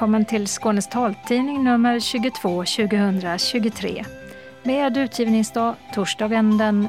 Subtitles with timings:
[0.00, 4.04] Välkommen till Skånes taltidning nummer 22 2023
[4.62, 6.88] med utgivningsdag torsdagen den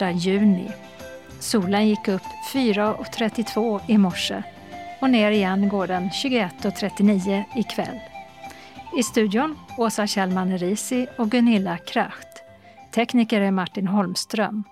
[0.00, 0.70] 1 juni.
[1.40, 2.22] Solen gick upp
[2.52, 4.42] 4.32 i morse
[5.00, 8.00] och ner igen går den 21.39 ikväll.
[8.98, 12.42] I studion Åsa Kjellman Risi och Gunilla Kracht.
[12.94, 14.64] Tekniker är Martin Holmström.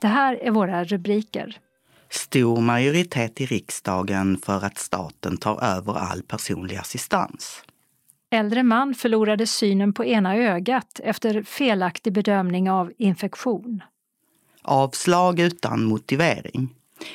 [0.00, 1.58] Det här är våra rubriker.
[2.12, 7.62] Stor majoritet i riksdagen för att staten tar över all personlig assistans.
[8.30, 13.82] Äldre man förlorade synen på ena ögat efter felaktig bedömning av infektion.
[14.62, 16.74] Avslag utan motivering.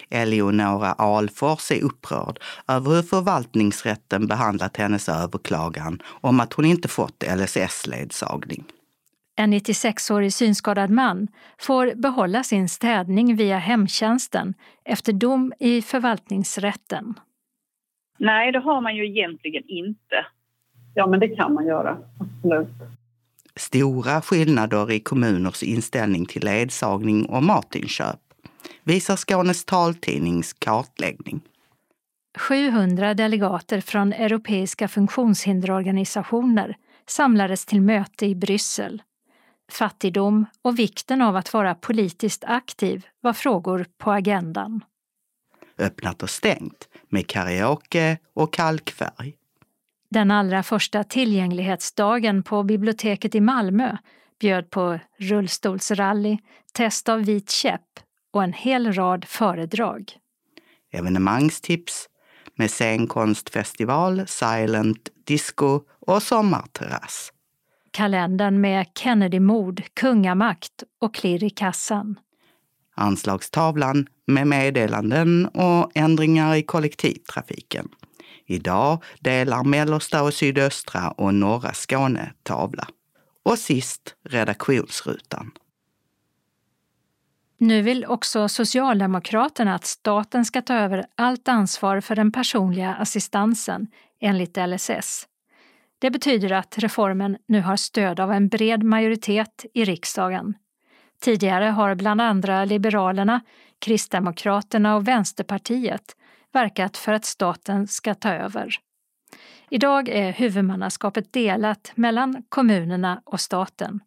[0.09, 7.23] Eleonora Alfors är upprörd över hur förvaltningsrätten behandlat hennes överklagan om att hon inte fått
[7.23, 8.63] LSS-ledsagning.
[9.39, 14.53] En 96-årig synskadad man får behålla sin städning via hemtjänsten
[14.85, 17.13] efter dom i förvaltningsrätten.
[18.19, 20.25] Nej, det har man ju egentligen inte.
[20.95, 21.97] Ja, men det kan man göra.
[22.19, 22.67] Absolut.
[23.55, 28.19] Stora skillnader i kommuners inställning till ledsagning och matinköp
[28.83, 31.41] visar Skånes taltidnings kartläggning.
[32.37, 36.75] 700 delegater från europeiska funktionshinderorganisationer
[37.07, 39.01] samlades till möte i Bryssel
[39.71, 44.83] fattigdom och vikten av att vara politiskt aktiv var frågor på agendan.
[45.77, 49.33] Öppnat och stängt med karaoke och kalkfärg.
[50.09, 53.97] Den allra första tillgänglighetsdagen på biblioteket i Malmö
[54.39, 56.37] bjöd på rullstolsrally,
[56.73, 57.99] test av vit käpp
[58.33, 60.11] och en hel rad föredrag.
[60.91, 62.09] Evenemangstips
[62.55, 67.31] med scenkonstfestival, silent disco och sommarterrass
[67.97, 72.19] kalendern med Kennedy-mord, kungamakt och klirr i kassan.
[72.95, 77.89] Anslagstavlan med meddelanden och ändringar i kollektivtrafiken.
[78.45, 82.87] Idag delar mellersta och sydöstra och norra Skåne tavla.
[83.43, 85.51] Och sist redaktionsrutan.
[87.57, 93.87] Nu vill också Socialdemokraterna att staten ska ta över allt ansvar för den personliga assistansen
[94.21, 95.27] enligt LSS.
[95.99, 100.53] Det betyder att reformen nu har stöd av en bred majoritet i riksdagen.
[101.21, 103.41] Tidigare har bland andra Liberalerna,
[103.79, 106.15] Kristdemokraterna och Vänsterpartiet
[106.53, 108.75] verkat för att staten ska ta över.
[109.69, 113.99] Idag är huvudmannaskapet delat mellan kommunerna och staten.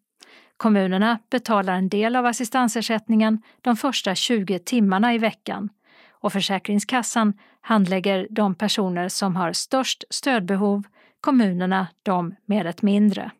[0.57, 5.69] Kommunerna betalar en del av assistansersättningen de första 20 timmarna i veckan
[6.11, 10.85] och Försäkringskassan handlägger de personer som har störst stödbehov
[11.21, 13.31] kommunerna de med ett mindre.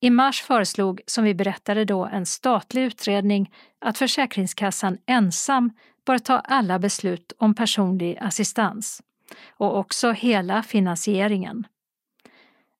[0.00, 5.70] I mars föreslog, som vi berättade då, en statlig utredning att Försäkringskassan ensam
[6.06, 9.02] bör ta alla beslut om personlig assistans
[9.48, 11.66] och också hela finansieringen.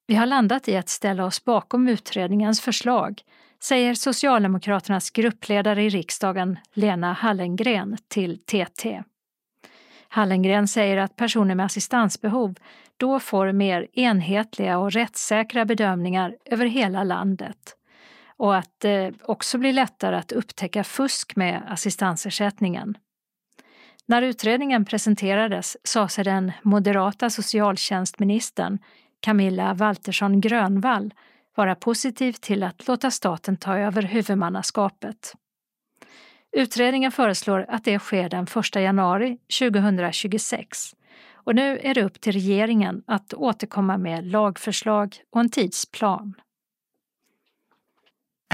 [0.07, 3.23] Vi har landat i att ställa oss bakom utredningens förslag,
[3.63, 9.03] säger Socialdemokraternas gruppledare i riksdagen Lena Hallengren till TT.
[10.09, 12.55] Hallengren säger att personer med assistansbehov
[12.99, 17.75] då får mer enhetliga och rättssäkra bedömningar över hela landet
[18.37, 22.99] och att det också blir lättare att upptäcka fusk med assistansersättningen.
[24.07, 28.79] När utredningen presenterades sa sig den moderata socialtjänstministern
[29.21, 31.15] Camilla Waltersson Grönvall
[31.55, 35.35] vara positiv till att låta staten ta över huvudmannaskapet.
[36.53, 40.95] Utredningen föreslår att det sker den 1 januari 2026
[41.49, 46.35] och nu är det upp till regeringen att återkomma med lagförslag och en tidsplan.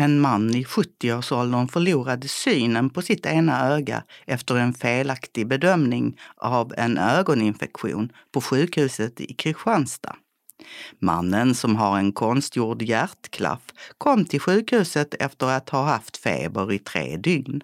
[0.01, 6.75] En man i 70-årsåldern förlorade synen på sitt ena öga efter en felaktig bedömning av
[6.77, 10.17] en ögoninfektion på sjukhuset i Kristianstad.
[10.99, 13.63] Mannen som har en konstgjord hjärtklaff
[13.99, 17.63] kom till sjukhuset efter att ha haft feber i tre dygn.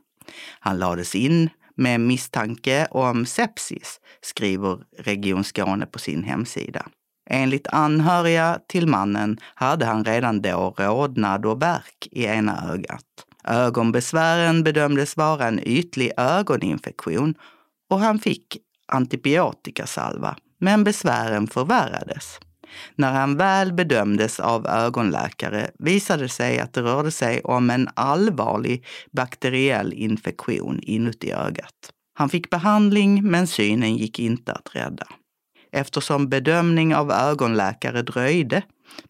[0.61, 1.50] Han lades in
[1.81, 6.87] med misstanke om sepsis, skriver Region Skåne på sin hemsida.
[7.31, 13.05] Enligt anhöriga till mannen hade han redan då rodnad och värk i ena ögat.
[13.44, 17.35] Ögonbesvären bedömdes vara en ytlig ögoninfektion
[17.91, 18.56] och han fick
[18.88, 22.41] antibiotikasalva, men besvären förvärrades.
[22.94, 27.88] När han väl bedömdes av ögonläkare visade det sig att det rörde sig om en
[27.94, 31.93] allvarlig bakteriell infektion inuti ögat.
[32.14, 35.06] Han fick behandling men synen gick inte att rädda.
[35.72, 38.62] Eftersom bedömning av ögonläkare dröjde,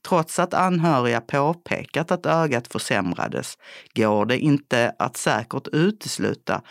[0.08, 3.54] trots att anhöriga påpekat att ögat försämrades,
[3.94, 6.62] går det inte att säkert utesluta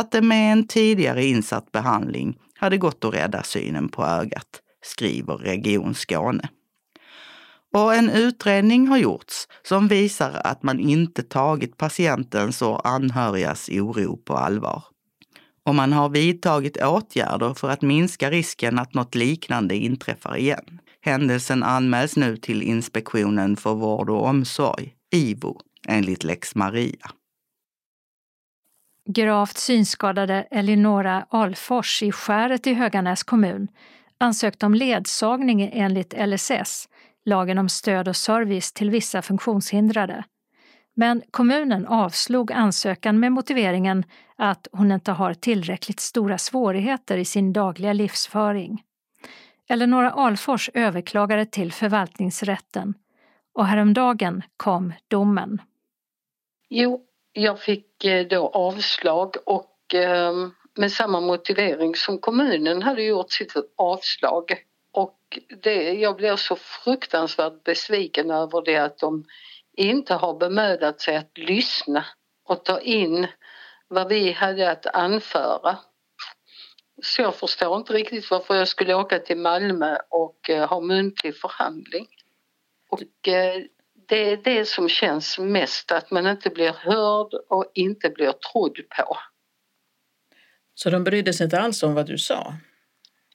[0.00, 5.36] att det med en tidigare insatt behandling hade gått att rädda synen på ögat skriver
[5.36, 6.48] Region Skåne.
[7.74, 14.16] Och en utredning har gjorts som visar att man inte tagit patientens och anhörigas oro
[14.16, 14.84] på allvar.
[15.64, 20.80] Och man har vidtagit åtgärder för att minska risken att något liknande inträffar igen.
[21.00, 27.10] Händelsen anmäls nu till Inspektionen för vård och omsorg, IVO, enligt lex Maria.
[29.08, 33.68] Gravt synskadade Elinora Alfors i Skäret i Höganäs kommun
[34.22, 36.88] ansökte om ledsagning enligt LSS,
[37.24, 40.24] lagen om stöd och service till vissa funktionshindrade.
[40.94, 44.04] Men kommunen avslog ansökan med motiveringen
[44.36, 48.82] att hon inte har tillräckligt stora svårigheter i sin dagliga livsföring.
[49.68, 52.94] Eleonora Alfors överklagade till förvaltningsrätten
[53.54, 55.62] och häromdagen kom domen.
[56.68, 57.00] Jo,
[57.32, 63.52] jag fick eh, då avslag och ehm, med samma motivering som kommunen hade gjort sitt
[63.76, 64.64] avslag.
[64.92, 65.18] Och
[65.62, 69.24] det, jag blev så fruktansvärt besviken över det att de
[69.76, 72.04] inte har bemödat sig att lyssna
[72.44, 73.26] och ta in
[73.88, 75.78] vad vi hade att anföra.
[77.02, 81.36] Så jag förstår inte riktigt varför jag skulle åka till Malmö och eh, ha muntlig
[81.36, 82.08] förhandling.
[82.88, 83.62] Och eh,
[84.08, 88.76] det är det som känns mest, att man inte blir hörd och inte blir trodd
[88.96, 89.18] på.
[90.74, 92.54] Så de brydde sig inte alls om vad du sa?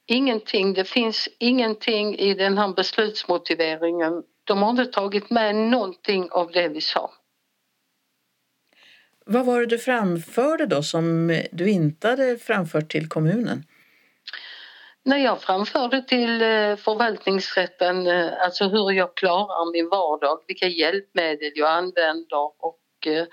[0.06, 0.74] Ingenting.
[0.74, 4.24] Det finns ingenting i den här beslutsmotiveringen.
[4.44, 7.12] De har inte tagit med någonting av det vi sa.
[9.26, 13.64] Vad var det du framförde då som du inte hade framfört till kommunen?
[15.04, 21.52] När jag framförde till eh, förvaltningsrätten eh, alltså hur jag klarar min vardag, vilka hjälpmedel
[21.56, 23.26] jag använder och eh,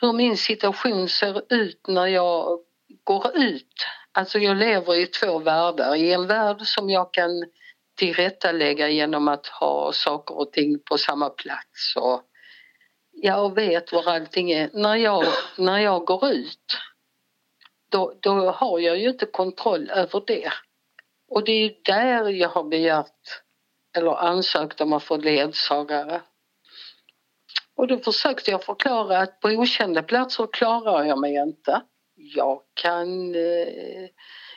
[0.00, 2.60] hur min situation ser ut när jag
[3.06, 3.86] går ut.
[4.12, 5.94] Alltså jag lever i två världar.
[5.94, 7.44] I en värld som jag kan
[7.96, 12.22] tillrättalägga genom att ha saker och ting på samma plats och
[13.12, 14.70] jag vet var allting är.
[14.72, 15.24] När jag,
[15.58, 16.78] när jag går ut
[17.90, 20.52] då, då har jag ju inte kontroll över det.
[21.28, 23.42] Och det är där jag har begärt
[23.96, 26.22] eller ansökt om att få ledsagare.
[27.76, 31.82] Och då försökte jag förklara att på okända platser klarar jag mig inte.
[32.18, 34.08] Jag kan eh,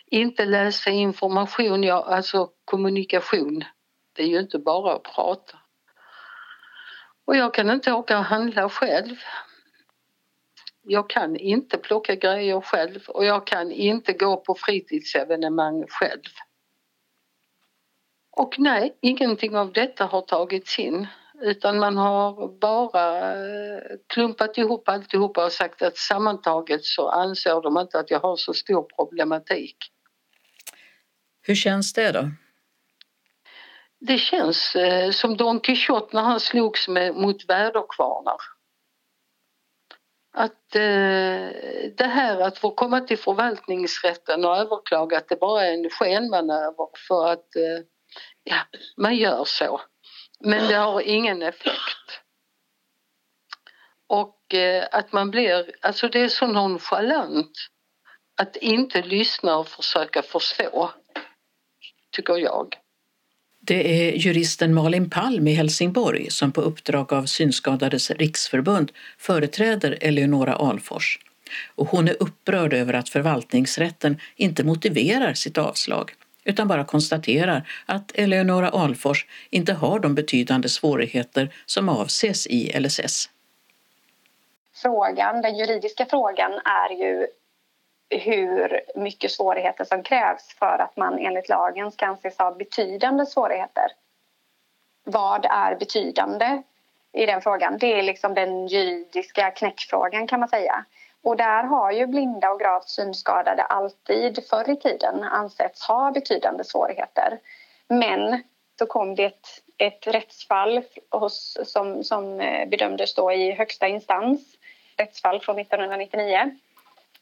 [0.05, 3.63] inte läsa information, jag, alltså kommunikation.
[4.13, 5.59] Det är ju inte bara att prata.
[7.25, 9.15] Och jag kan inte åka och handla själv.
[10.81, 16.23] Jag kan inte plocka grejer själv och jag kan inte gå på fritidsevenemang själv.
[18.31, 21.07] Och nej, ingenting av detta har tagits in
[21.41, 27.77] utan man har bara eh, klumpat ihop alltihopa och sagt att sammantaget så anser de
[27.77, 29.77] inte att jag har så stor problematik.
[31.41, 32.29] Hur känns det då?
[33.99, 38.37] Det känns eh, som Don Quijote när han slogs med, mot väderkvarnar.
[40.33, 41.49] Att eh,
[41.97, 46.87] det här att få komma till förvaltningsrätten och överklaga att det bara är en skenmanöver
[47.07, 47.85] för att eh,
[48.43, 48.57] ja,
[48.97, 49.81] man gör så.
[50.43, 52.21] Men det har ingen effekt.
[54.07, 57.51] Och eh, att man blir, alltså det är så nonchalant
[58.41, 60.91] att inte lyssna och försöka förstå,
[62.11, 62.75] tycker jag.
[63.61, 70.53] Det är juristen Malin Palm i Helsingborg som på uppdrag av Synskadades riksförbund företräder Eleonora
[70.55, 71.19] Alfors.
[71.75, 76.11] Och hon är upprörd över att förvaltningsrätten inte motiverar sitt avslag
[76.49, 83.29] utan bara konstaterar att Eleonora Alfors inte har de betydande svårigheter som avses i LSS.
[84.81, 87.27] Frågan, den juridiska frågan är ju
[88.09, 93.91] hur mycket svårigheter som krävs för att man enligt lagen ska anses ha betydande svårigheter.
[95.03, 96.61] Vad är betydande
[97.13, 97.77] i den frågan?
[97.77, 100.85] Det är liksom den juridiska knäckfrågan kan man säga.
[101.23, 106.63] Och där har ju blinda och gravt synskadade alltid förr i tiden ansetts ha betydande
[106.63, 107.39] svårigheter.
[107.87, 108.43] Men
[108.79, 109.47] så kom det ett,
[109.77, 114.41] ett rättsfall hos, som, som eh, bedömdes då i högsta instans,
[114.97, 116.57] rättsfall från 1999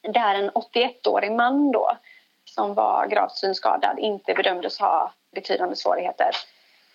[0.02, 1.98] där en 81-årig man då
[2.46, 6.30] som var gravt synskadad inte bedömdes ha betydande svårigheter.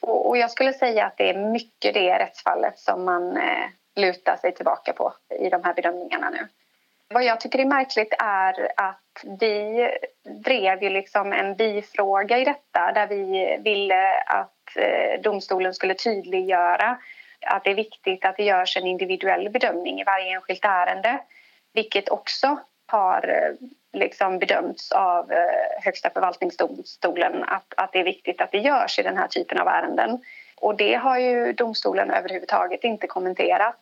[0.00, 3.66] Och, och jag skulle säga att det är mycket det rättsfallet som man eh,
[3.97, 6.49] lutar sig tillbaka på i de här bedömningarna nu.
[7.12, 9.90] Vad jag tycker är märkligt är att vi
[10.45, 16.99] drev ju liksom en bifråga i detta där vi ville att eh, domstolen skulle tydliggöra
[17.47, 21.19] att det är viktigt att det görs en individuell bedömning i varje enskilt ärende.
[21.73, 28.40] Vilket också har eh, liksom bedömts av eh, Högsta förvaltningsdomstolen att, att det är viktigt
[28.40, 30.25] att det görs i den här typen av ärenden.
[30.57, 33.81] Och det har ju domstolen överhuvudtaget inte kommenterat.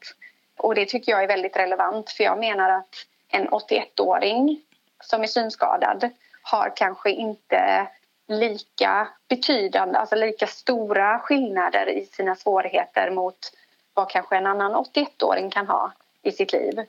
[0.57, 4.61] Och det tycker jag är väldigt relevant för jag menar att en 81-åring
[5.05, 6.11] som är synskadad
[6.43, 7.89] har kanske inte
[8.29, 13.39] lika betydande, alltså lika stora skillnader i sina svårigheter mot
[13.95, 16.81] vad kanske en annan 81-åring kan ha i sitt liv.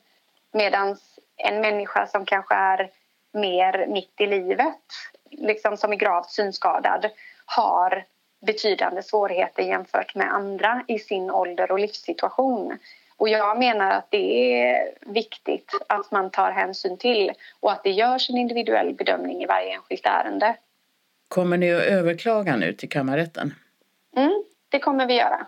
[0.51, 0.97] Medan
[1.37, 2.89] en människa som kanske är
[3.33, 4.85] mer mitt i livet,
[5.29, 7.09] liksom som är gravt synskadad,
[7.45, 8.05] har
[8.45, 12.77] betydande svårigheter jämfört med andra i sin ålder och livssituation.
[13.21, 17.89] Och jag menar att det är viktigt att man tar hänsyn till och att det
[17.91, 20.55] görs en individuell bedömning i varje enskilt ärende.
[21.27, 23.53] Kommer ni att överklaga nu till kammarrätten?
[24.15, 25.47] Mm, det kommer vi göra.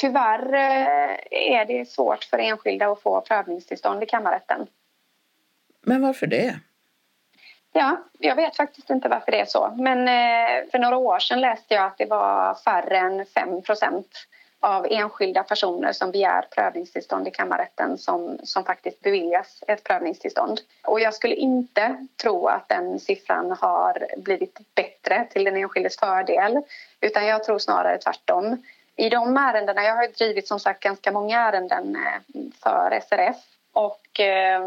[0.00, 4.66] Tyvärr eh, är det svårt för enskilda att få prövningstillstånd i kammarrätten.
[5.80, 6.58] Men varför det?
[7.72, 9.74] Ja, jag vet faktiskt inte varför det är så.
[9.78, 13.62] Men eh, för några år sedan läste jag att det var färre än 5
[14.64, 20.60] av enskilda personer som begär prövningstillstånd i kammarrätten som, som faktiskt beviljas ett prövningstillstånd.
[20.84, 26.62] Och jag skulle inte tro att den siffran har blivit bättre till den enskildes fördel
[27.00, 28.62] utan jag tror snarare tvärtom.
[28.96, 33.36] I de ärendena, jag har drivit som sagt ganska många ärenden eh, för SRF
[33.72, 34.60] och eh,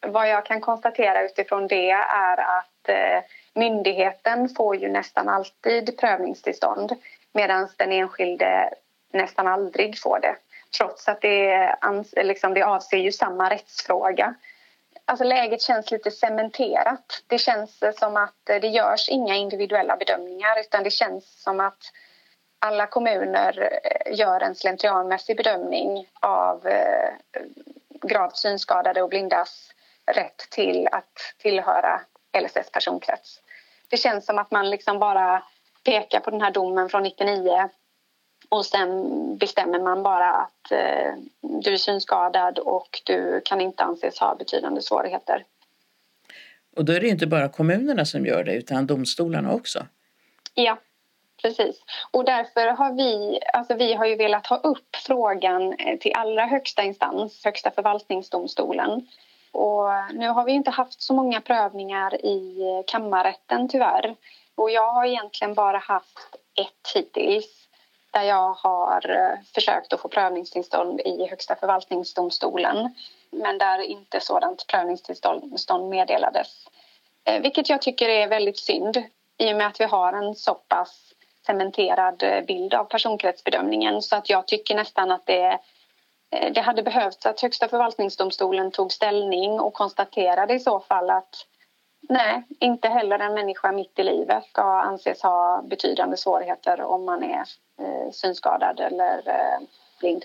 [0.00, 3.22] vad jag kan konstatera utifrån det är att eh,
[3.54, 6.94] myndigheten får ju nästan alltid prövningstillstånd
[7.32, 8.70] medan den enskilde
[9.12, 10.36] nästan aldrig får det
[10.78, 11.74] trots att det,
[12.16, 14.34] liksom, det avser ju samma rättsfråga.
[15.04, 17.22] Alltså läget känns lite cementerat.
[17.26, 21.92] Det känns som att det görs inga individuella bedömningar utan det känns som att
[22.58, 27.10] alla kommuner eh, gör en slentrianmässig bedömning av eh,
[28.02, 29.70] gravt synskadade och blindas
[30.06, 32.00] rätt till att tillhöra
[32.40, 33.40] LSS personkrets.
[33.88, 35.42] Det känns som att man liksom bara
[35.84, 37.68] pekar på den här domen från 99
[38.48, 44.18] och sen bestämmer man bara att eh, du är synskadad och du kan inte anses
[44.18, 45.44] ha betydande svårigheter.
[46.76, 49.86] Och då är det inte bara kommunerna som gör det utan domstolarna också?
[50.54, 50.78] Ja,
[51.42, 51.82] precis.
[52.10, 56.46] Och därför har vi, alltså vi har ju velat ha upp frågan eh, till allra
[56.46, 59.08] högsta instans, Högsta förvaltningsdomstolen.
[59.52, 64.16] Och nu har vi inte haft så många prövningar i kammarrätten tyvärr.
[64.54, 67.67] Och jag har egentligen bara haft ett hittills
[68.18, 72.94] där jag har eh, försökt att få prövningstillstånd i Högsta förvaltningsdomstolen
[73.30, 76.48] men där inte sådant prövningstillstånd meddelades.
[77.24, 78.96] Eh, vilket jag tycker är väldigt synd
[79.38, 81.12] i och med att vi har en så pass
[81.46, 85.58] cementerad eh, bild av personkretsbedömningen så att jag tycker nästan att det,
[86.52, 91.46] det hade behövts att Högsta förvaltningsdomstolen tog ställning och konstaterade i så fall att
[92.00, 97.22] nej, inte heller en människa mitt i livet ska anses ha betydande svårigheter om man
[97.22, 97.44] är
[97.80, 99.58] eh, synskadad eller eh,
[100.00, 100.24] blind.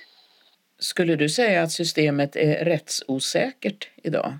[0.79, 4.33] Skulle du säga att systemet är rättsosäkert idag?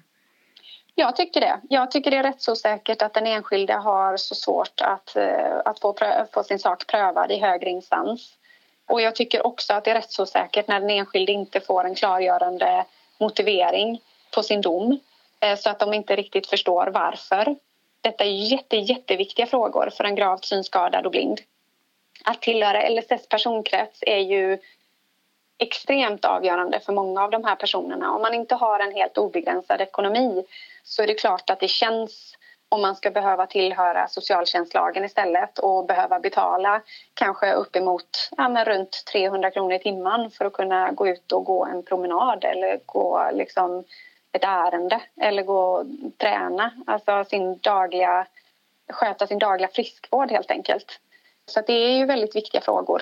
[0.95, 1.59] Jag tycker det.
[1.69, 5.95] Jag tycker det är rättsosäkert att den enskilde har så svårt att, eh, att få,
[6.33, 8.37] få sin sak prövad i högre instans.
[8.85, 12.85] Och jag tycker också att det är rättsosäkert när den enskilde inte får en klargörande
[13.19, 13.99] motivering
[14.35, 14.99] på sin dom
[15.43, 17.55] Eh, så att de inte riktigt förstår varför.
[18.01, 21.41] Detta är jätte, jätteviktiga frågor för en gravt synskadad och blind
[22.23, 24.57] att tillhöra LSS personkrets är ju
[25.57, 28.11] extremt avgörande för många av de här personerna.
[28.11, 30.45] Om man inte har en helt obegränsad ekonomi
[30.83, 32.35] så är det klart att det känns
[32.69, 36.81] om man ska behöva tillhöra socialtjänstlagen istället och behöva betala
[37.13, 41.45] kanske uppemot ja, men runt 300 kronor i timmen för att kunna gå ut och
[41.45, 43.83] gå en promenad eller gå liksom
[44.33, 45.85] ett ärende eller gå och
[46.17, 48.27] träna, alltså sin dagliga,
[48.89, 50.99] sköta sin dagliga friskvård helt enkelt.
[51.45, 53.01] Så det är ju väldigt viktiga frågor.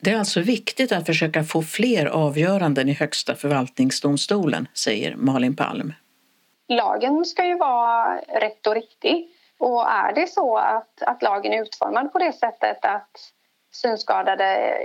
[0.00, 5.92] Det är alltså viktigt att försöka få fler avgöranden i Högsta förvaltningsdomstolen, säger Malin Palm.
[6.68, 9.28] Lagen ska ju vara rätt och riktig.
[9.58, 13.32] Och är det så att, att lagen är utformad på det sättet att
[13.72, 14.78] synskadade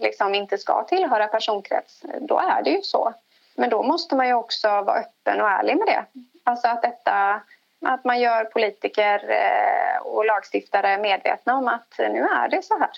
[0.00, 3.14] liksom inte ska tillhöra personkrets, då är det ju så.
[3.58, 6.04] Men då måste man ju också vara öppen och ärlig med det.
[6.44, 7.40] Alltså att detta
[7.86, 12.90] att man gör politiker eh, och lagstiftare medvetna om att nu är det så här.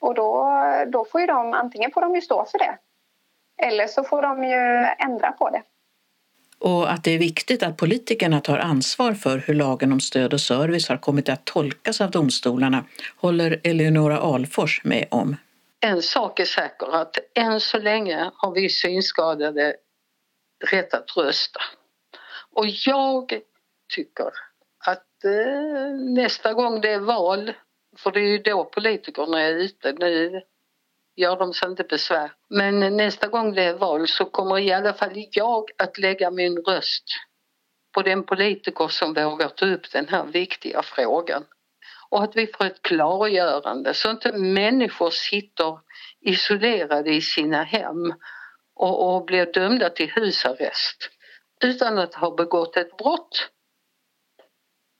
[0.00, 0.50] Och då,
[0.86, 2.78] då får ju de, antingen får de ju stå för det
[3.62, 5.62] eller så får de ju ändra på det.
[6.58, 10.40] Och att det är viktigt att politikerna tar ansvar för hur lagen om stöd och
[10.40, 12.84] service har kommit att tolkas av domstolarna
[13.16, 15.36] håller Eleonora Alfors med om.
[15.84, 19.76] En sak är säker, att än så länge har vi synskadade
[20.64, 21.60] rätt att rösta.
[22.52, 23.40] Och jag
[23.94, 24.30] tycker
[24.86, 27.52] att eh, nästa gång det är val,
[27.98, 30.42] för det är ju då politikerna är ute, nu
[31.16, 32.32] gör de sig inte besvär.
[32.48, 36.56] Men nästa gång det är val så kommer i alla fall jag att lägga min
[36.56, 37.04] röst
[37.94, 41.44] på den politiker som vågar ta upp den här viktiga frågan.
[42.12, 45.78] Och att vi får ett klargörande så att inte människor sitter
[46.20, 48.14] isolerade i sina hem
[48.74, 51.10] och, och blir dömda till husarrest
[51.64, 53.50] utan att ha begått ett brott.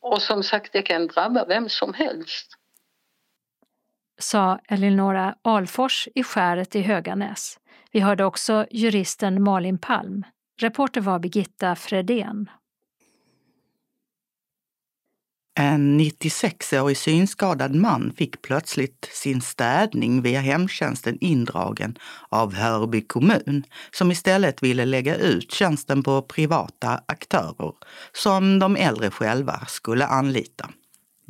[0.01, 2.53] Och som sagt, det kan drabba vem som helst.
[4.21, 7.59] Sa Elinora Alfors i Skäret i Höganäs.
[7.91, 10.25] Vi hörde också juristen Malin Palm.
[10.61, 12.51] Reporter var Birgitta Fredén.
[15.55, 21.97] En 96-årig synskadad man fick plötsligt sin städning via hemtjänsten indragen
[22.29, 27.73] av Hörby kommun som istället ville lägga ut tjänsten på privata aktörer
[28.13, 30.71] som de äldre själva skulle anlita.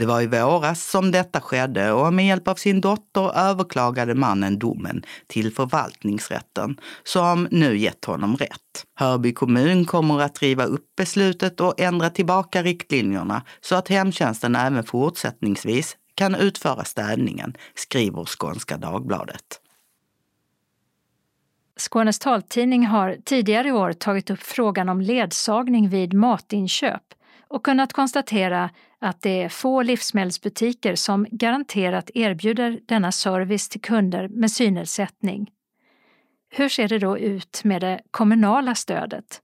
[0.02, 4.58] Det var i våras som detta skedde och med hjälp av sin dotter överklagade mannen
[4.58, 8.86] domen till förvaltningsrätten som nu gett honom rätt.
[8.94, 14.84] Hörby kommun kommer att riva upp beslutet och ändra tillbaka riktlinjerna så att hemtjänsten även
[14.84, 19.60] fortsättningsvis kan utföra städningen, skriver Skånska Dagbladet.
[21.76, 27.02] Skånes taltidning har tidigare i år tagit upp frågan om ledsagning vid matinköp
[27.48, 28.70] och kunnat konstatera
[29.02, 35.50] att det är få livsmedelsbutiker som garanterat erbjuder denna service till kunder med synnedsättning.
[36.50, 39.40] Hur ser det då ut med det kommunala stödet?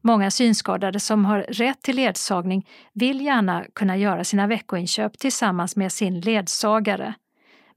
[0.00, 5.92] Många synskadade som har rätt till ledsagning vill gärna kunna göra sina veckoinköp tillsammans med
[5.92, 7.14] sin ledsagare.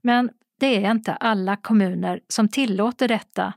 [0.02, 3.52] Men det är inte alla kommuner som tillåter detta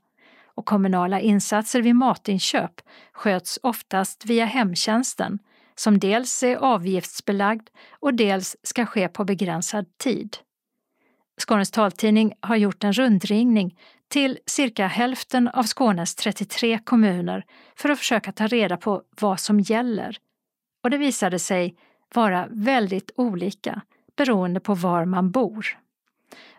[0.56, 2.82] och kommunala insatser vid matinköp
[3.14, 5.40] sköts oftast via hemtjänsten
[5.84, 7.70] som dels är avgiftsbelagd
[8.00, 10.38] och dels ska ske på begränsad tid.
[11.38, 18.00] Skånes taltidning har gjort en rundringning till cirka hälften av Skånes 33 kommuner för att
[18.00, 20.18] försöka ta reda på vad som gäller.
[20.84, 21.76] Och det visade sig
[22.14, 23.82] vara väldigt olika
[24.18, 25.68] beroende på var man bor.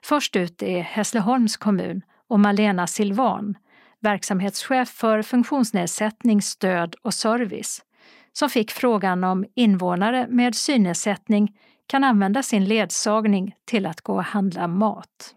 [0.03, 3.55] Först ut är Hässleholms kommun och Malena Silvan,
[4.01, 7.83] verksamhetschef för funktionsnedsättning, stöd och service
[8.39, 11.53] som fick frågan om invånare med synnedsättning
[11.87, 15.35] kan använda sin ledsagning till att gå och handla mat.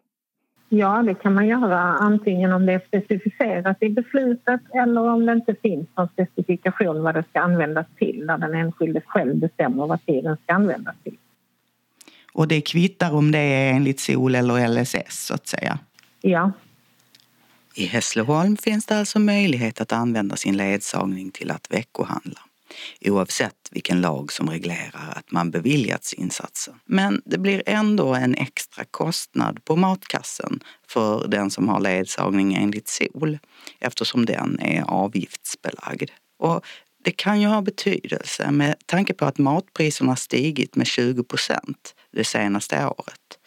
[0.70, 5.34] Ja, det kan man göra antingen om det är specificerat i beslutet eller om det
[5.34, 10.06] inte finns någon specifikation vad det ska användas till när den enskilde själv bestämmer vad
[10.06, 11.18] tiden ska användas till.
[12.34, 15.80] Och det kvittar om det är enligt SOL eller LSS så att säga?
[16.22, 16.52] Ja.
[17.76, 22.40] I Hässleholm finns det alltså möjlighet att använda sin ledsagning till att veckohandla
[23.02, 26.76] oavsett vilken lag som reglerar att man beviljats insatsen.
[26.86, 32.88] Men det blir ändå en extra kostnad på matkassen för den som har ledsagning enligt
[32.88, 33.40] SOL
[33.80, 36.10] eftersom den är avgiftsbelagd.
[36.40, 36.66] Och
[37.04, 42.24] det kan ju ha betydelse med tanke på att matpriserna stigit med 20 procent det
[42.24, 43.40] senaste året.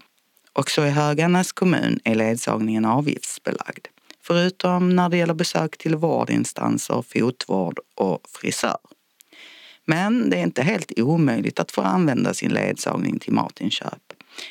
[0.52, 3.86] Också i Höganäs kommun är ledsagningen avgiftsbelagd.
[4.22, 8.78] Förutom när det gäller besök till vårdinstanser, fotvård och frisör.
[9.94, 14.04] Men det är inte helt omöjligt att få använda sin ledsagning till matinköp.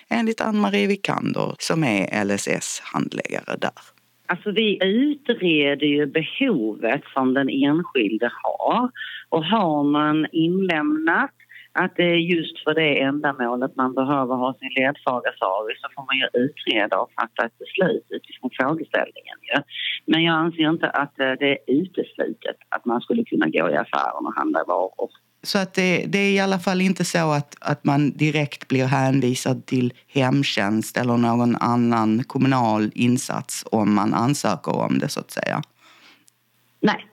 [0.09, 3.79] Enligt Ann-Marie Vikander som är LSS-handläggare där.
[4.27, 8.91] Alltså vi utreder ju behovet som den enskilde har
[9.29, 11.35] och har man inlämnat
[11.73, 16.17] att det är just för det ändamålet man behöver ha sin ledsagarservice så får man
[16.21, 19.37] ju utreda och fatta ett beslut utifrån frågeställningen.
[19.53, 19.59] Ja.
[20.05, 23.75] Men jag anser inte att eh, det är uteslutet att man skulle kunna gå i
[23.75, 25.09] affären och handla varor
[25.43, 28.85] så att det, det, är i alla fall inte så att, att man direkt blir
[28.85, 35.31] hänvisad till hemtjänst eller någon annan kommunal insats om man ansöker om det så att
[35.31, 35.63] säga.
[36.81, 37.05] Nej.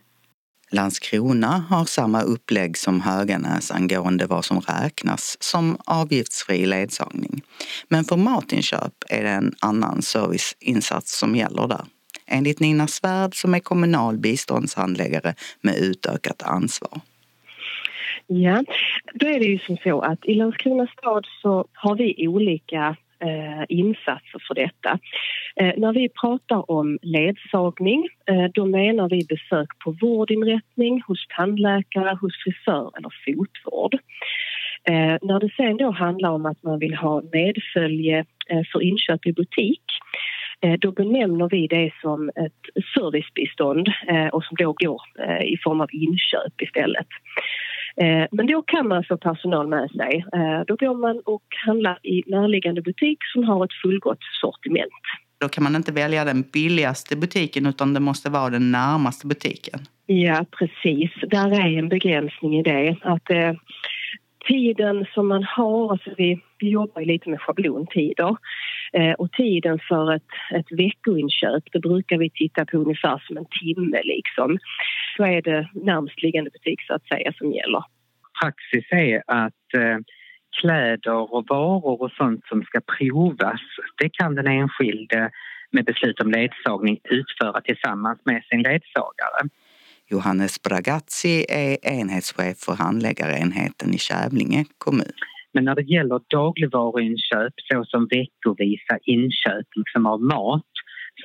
[0.71, 7.43] Landskrona har samma upplägg som Höganäs angående vad som räknas som avgiftsfri ledsagning.
[7.89, 11.85] Men för matinköp är det en annan serviceinsats som gäller där.
[12.27, 17.01] Enligt Nina Svärd som är kommunal biståndshandläggare med utökat ansvar.
[18.27, 18.65] Ja,
[19.15, 23.65] då är det ju som så att i Landskrona stad så har vi olika eh,
[23.69, 24.99] insatser för detta.
[25.57, 32.19] Eh, när vi pratar om ledsagning eh, då menar vi besök på vårdinrättning, hos tandläkare,
[32.21, 33.95] hos frisör eller fotvård.
[34.89, 38.19] Eh, när det sen då handlar om att man vill ha medfölje
[38.51, 39.83] eh, för inköp i butik
[40.61, 45.57] eh, då benämner vi det som ett servicebistånd eh, och som då går eh, i
[45.65, 47.09] form av inköp istället.
[48.01, 50.25] Eh, men då kan man få personal med sig.
[50.33, 54.93] Eh, då går man och handlar i närliggande butik som har ett fullgott sortiment.
[55.39, 59.81] Då kan man inte välja den billigaste butiken utan det måste vara den närmaste butiken.
[60.07, 61.11] Ja, precis.
[61.31, 62.97] Där är en begränsning i det.
[63.03, 63.53] Att eh,
[64.49, 68.37] tiden som man har, alltså vi, vi jobbar lite med schablontider
[68.93, 73.47] eh, och tiden för ett, ett veckoinköp, det brukar vi titta på ungefär som en
[73.61, 74.59] timme liksom.
[75.17, 77.85] Så är det närmast liggande butik så att säga som gäller.
[78.43, 79.99] Praxis är att eh,
[80.61, 83.61] kläder och varor och sånt som ska provas,
[83.99, 85.31] det kan den enskilde
[85.71, 89.49] med beslut om ledsagning utföra tillsammans med sin ledsagare.
[90.11, 95.13] Johannes Bragazzi är enhetschef för handläggarenheten i Kävlinge kommun.
[95.53, 100.73] Men när det gäller dagligvaruinköp såsom veckovisa inköp liksom av mat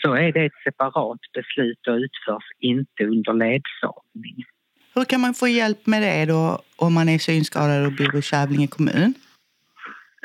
[0.02, 4.38] så är det ett separat beslut och utförs inte under ledsagning.
[4.96, 8.22] Hur kan man få hjälp med det då om man är synskadad och bor i
[8.22, 9.14] Kävlinge kommun?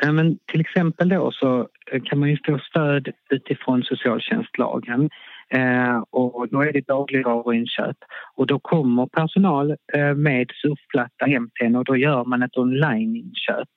[0.03, 1.69] Men till exempel då så
[2.05, 5.11] kan man ju få stöd utifrån socialtjänstlagen
[5.55, 7.97] eh, och då är det dagligvaruinköp
[8.37, 12.57] och då kommer personal eh, med surfplatta hem till en och då gör man ett
[12.57, 13.69] onlineinköp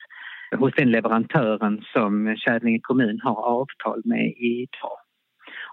[0.57, 4.97] hos den leverantören som Kävlinge kommun har avtal med idag.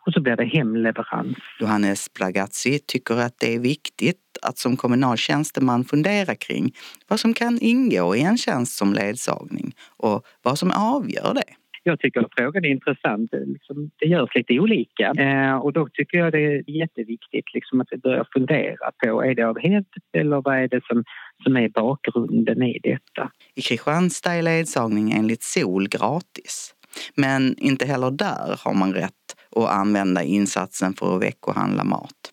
[0.07, 1.37] Och så blir det hemleverans.
[1.61, 6.73] Johannes Blagazzi tycker att det är viktigt att som kommunal tjänsteman fundera kring
[7.09, 11.55] vad som kan ingå i en tjänst som ledsagning och vad som avgör det.
[11.89, 13.31] Jag tycker att frågan är intressant.
[13.33, 17.89] Liksom, det görs lite olika eh, och då tycker jag det är jätteviktigt liksom, att
[17.91, 21.05] vi börjar fundera på är det av hävd eller vad är det som,
[21.45, 23.31] som är bakgrunden i detta.
[23.55, 26.75] I Kristianstad är ledsagning enligt SOL gratis.
[27.15, 29.13] Men inte heller där har man rätt
[29.57, 32.33] att använda insatsen för att veckohandla mat.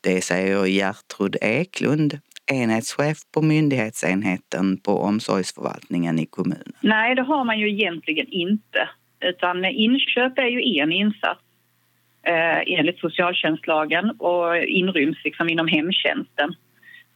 [0.00, 2.18] Det säger Gertrud Eklund,
[2.52, 6.72] enhetschef på myndighetsenheten på omsorgsförvaltningen i kommunen.
[6.80, 8.88] Nej, det har man ju egentligen inte.
[9.20, 11.40] Utan inköp är ju en insats
[12.22, 16.54] eh, enligt socialtjänstlagen och inryms liksom inom hemtjänsten.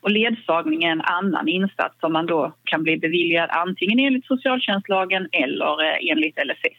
[0.00, 5.28] Och ledsagning är en annan insats som man då kan bli beviljad antingen enligt socialtjänstlagen
[5.32, 6.78] eller eh, enligt LSS.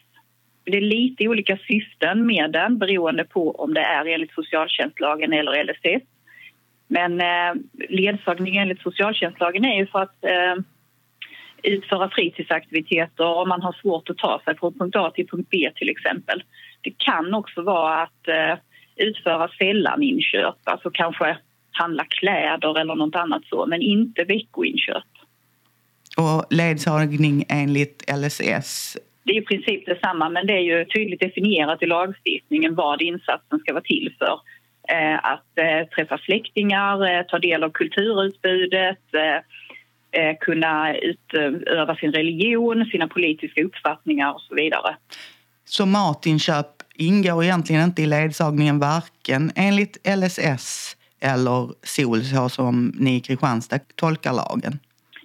[0.64, 5.64] Det är lite olika syften med den beroende på om det är enligt socialtjänstlagen eller
[5.64, 6.13] LSS.
[6.88, 7.54] Men eh,
[7.88, 10.64] ledsagning enligt socialtjänstlagen är ju för att eh,
[11.62, 15.70] utföra fritidsaktiviteter om man har svårt att ta sig från punkt A till punkt B
[15.74, 16.42] till exempel.
[16.80, 18.58] Det kan också vara att eh,
[18.96, 21.36] utföra sällan-inköp, alltså kanske
[21.72, 25.04] handla kläder eller något annat så, men inte veckoinköp.
[26.16, 28.98] Och ledsagning enligt LSS?
[29.24, 33.58] Det är i princip detsamma, men det är ju tydligt definierat i lagstiftningen vad insatsen
[33.58, 34.40] ska vara till för.
[34.88, 38.98] Eh, att eh, träffa släktingar, eh, ta del av kulturutbudet,
[40.40, 44.96] kunna utöva sin religion, sina politiska uppfattningar och så vidare.
[45.64, 53.16] Så matinköp ingår egentligen inte i ledsagningen varken enligt LSS eller SOL så som ni
[53.16, 54.78] i Kristianstad tolkar lagen?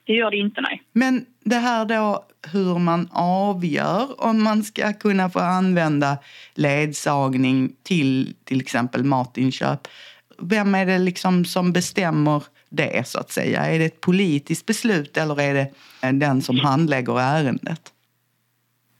[0.05, 0.81] Det gör det inte, nej.
[0.93, 6.17] Men det här då hur man avgör om man ska kunna få använda
[6.55, 9.87] ledsagning till till exempel matinköp.
[10.37, 13.65] Vem är det liksom som bestämmer det så att säga?
[13.65, 15.67] Är det ett politiskt beslut eller är det
[16.03, 17.81] eh, den som handlägger ärendet?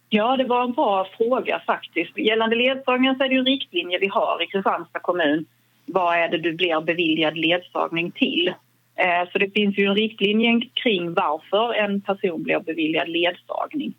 [0.09, 2.17] Ja, det var en bra fråga faktiskt.
[2.17, 5.45] Gällande ledsagningen så är det ju riktlinjer vi har i Kristianstad kommun.
[5.85, 8.53] Vad är det du blir beviljad ledsagning till?
[8.99, 13.93] Eh, så det finns ju en riktlinje kring varför en person blir beviljad ledsagning.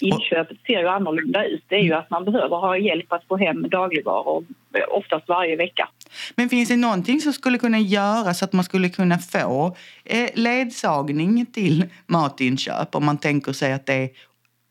[0.00, 1.64] Inköpet ser ju annorlunda ut.
[1.68, 5.56] Det är ju att man behöver ha hjälp att få hem dagligvaror eh, oftast varje
[5.56, 5.88] vecka.
[6.36, 10.30] Men finns det någonting som skulle kunna göras så att man skulle kunna få eh,
[10.34, 14.10] ledsagning till matinköp om man tänker sig att det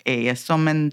[0.06, 0.91] är som en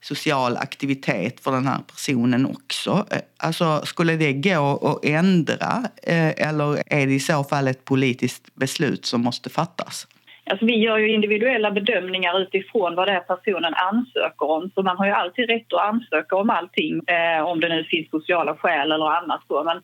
[0.00, 3.06] social aktivitet för den här personen också.
[3.36, 8.54] Alltså, skulle det gå att ändra eh, eller är det i så fall ett politiskt
[8.54, 10.06] beslut som måste fattas?
[10.50, 14.70] Alltså, vi gör ju individuella bedömningar utifrån vad det är personen ansöker om.
[14.74, 18.10] Så man har ju alltid rätt att ansöka om allting, eh, om det nu finns
[18.10, 19.40] sociala skäl eller annat.
[19.48, 19.64] Så.
[19.64, 19.82] Men,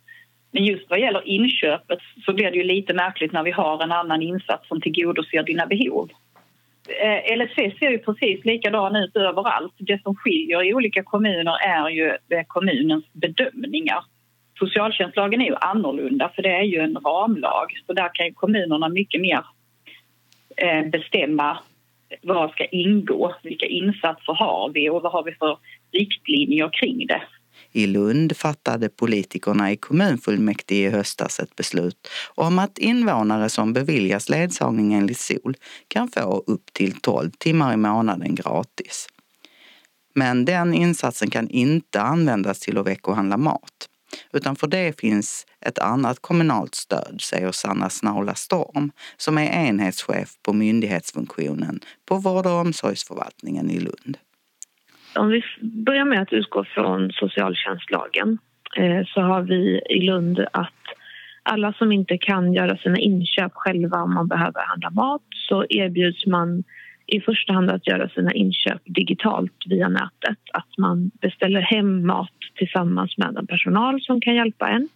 [0.53, 3.93] men just vad gäller inköpet så blir det ju lite märkligt när vi har en
[3.93, 6.11] annan insats som tillgodoser dina behov.
[6.89, 9.75] Eh, LSS ser ju precis likadan ut överallt.
[9.79, 14.05] Det som skiljer i olika kommuner är ju kommunens bedömningar.
[14.59, 19.21] Socialtjänstlagen är ju annorlunda för det är ju en ramlag så där kan kommunerna mycket
[19.21, 19.45] mer
[20.57, 21.59] eh, bestämma
[22.23, 25.59] vad ska ingå, vilka insatser har vi och vad har vi för
[25.93, 27.23] riktlinjer kring det.
[27.77, 34.29] I Lund fattade politikerna i kommunfullmäktige i höstas ett beslut om att invånare som beviljas
[34.29, 35.57] ledsagning enligt SOL
[35.89, 39.09] kan få upp till 12 timmar i månaden gratis.
[40.15, 43.89] Men den insatsen kan inte användas till att veckohandla mat.
[44.33, 50.37] Utan för det finns ett annat kommunalt stöd, säger Sanna Snaula Storm som är enhetschef
[50.43, 54.19] på myndighetsfunktionen på vård och omsorgsförvaltningen i Lund.
[55.17, 58.39] Om vi börjar med att utgå från socialtjänstlagen
[58.77, 60.73] eh, så har vi i Lund att
[61.43, 66.27] alla som inte kan göra sina inköp själva om man behöver handla mat så erbjuds
[66.27, 66.65] man
[67.07, 70.39] i första hand att göra sina inköp digitalt via nätet.
[70.53, 74.89] Att man beställer hem mat tillsammans med en personal som kan hjälpa en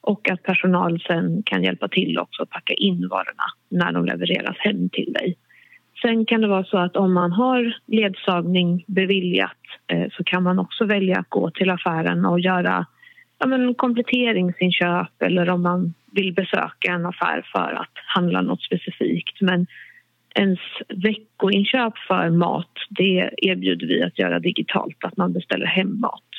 [0.00, 4.56] och att personal sen kan hjälpa till också att packa in varorna när de levereras
[4.58, 5.36] hem till dig.
[6.02, 10.58] Sen kan det vara så att om man har ledsagning beviljat eh, så kan man
[10.58, 12.86] också välja att gå till affären och göra
[13.38, 19.40] ja, men kompletteringsinköp eller om man vill besöka en affär för att handla något specifikt.
[19.40, 19.66] Men
[20.34, 20.58] ens
[20.88, 26.30] veckoinköp för mat det erbjuder vi att göra digitalt, att man beställer hem mat.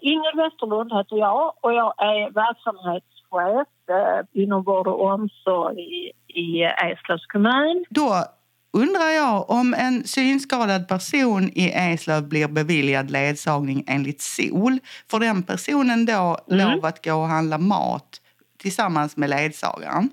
[0.00, 6.62] Ingrid Westerlund heter jag och jag är verksamhetschef eh, inom vård och omsorg i, i
[6.62, 7.84] Eslövs kommun.
[7.90, 8.24] Då
[8.72, 14.78] undrar jag om en synskadad person i Eslöv blir beviljad ledsagning enligt SOL.
[15.10, 16.58] Får den personen då mm.
[16.58, 18.20] lov att gå och handla mat
[18.58, 20.10] tillsammans med ledsagaren?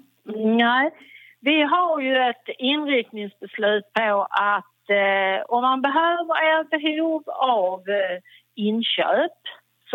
[0.57, 0.91] Nej,
[1.39, 8.17] vi har ju ett inriktningsbeslut på att eh, om man behöver är behov av eh,
[8.55, 9.39] inköp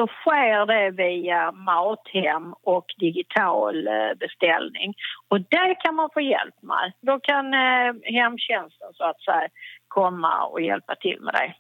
[0.01, 4.95] så sker det via Mathem och digital eh, beställning.
[5.29, 6.93] Och det kan man få hjälp med.
[7.01, 9.49] Då kan eh, hemtjänsten så att säga
[9.89, 11.55] komma och hjälpa till med det.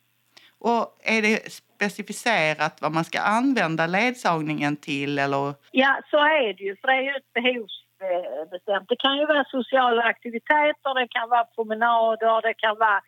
[0.59, 5.18] Och är det specificerat vad man ska använda ledsagningen till?
[5.18, 5.55] Eller?
[5.70, 6.76] Ja, så är det ju.
[6.76, 8.88] För det är ju ett behovsbestämt.
[8.88, 13.00] Det kan ju vara sociala aktiviteter, det kan vara promenader, det kan vara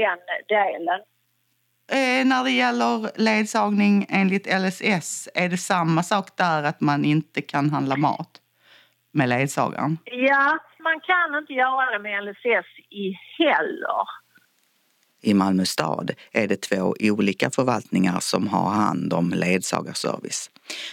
[0.00, 1.00] den delen.
[1.92, 7.42] Eh, när det gäller ledsagning enligt LSS, är det samma sak där att man inte
[7.42, 8.30] kan handla mat
[9.12, 9.98] med ledsagaren?
[10.04, 14.04] Ja, man kan inte göra det med LSS i heller.
[15.22, 20.50] I Malmö stad är det två olika förvaltningar som har hand om ledsagarservice.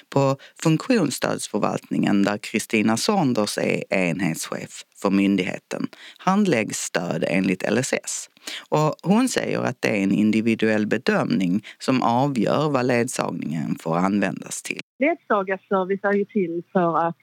[0.09, 5.87] På funktionsstödsförvaltningen där Kristina Sonders är enhetschef för myndigheten
[6.17, 8.29] handläggs stöd enligt LSS.
[8.69, 14.61] Och hon säger att det är en individuell bedömning som avgör vad ledsagningen får användas
[14.61, 14.79] till.
[14.99, 17.17] Ledsagarservice är ju till för att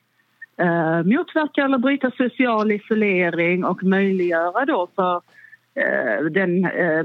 [0.59, 5.21] eh, motverka eller bryta social isolering och möjliggöra då för
[5.79, 7.03] Eh, den eh,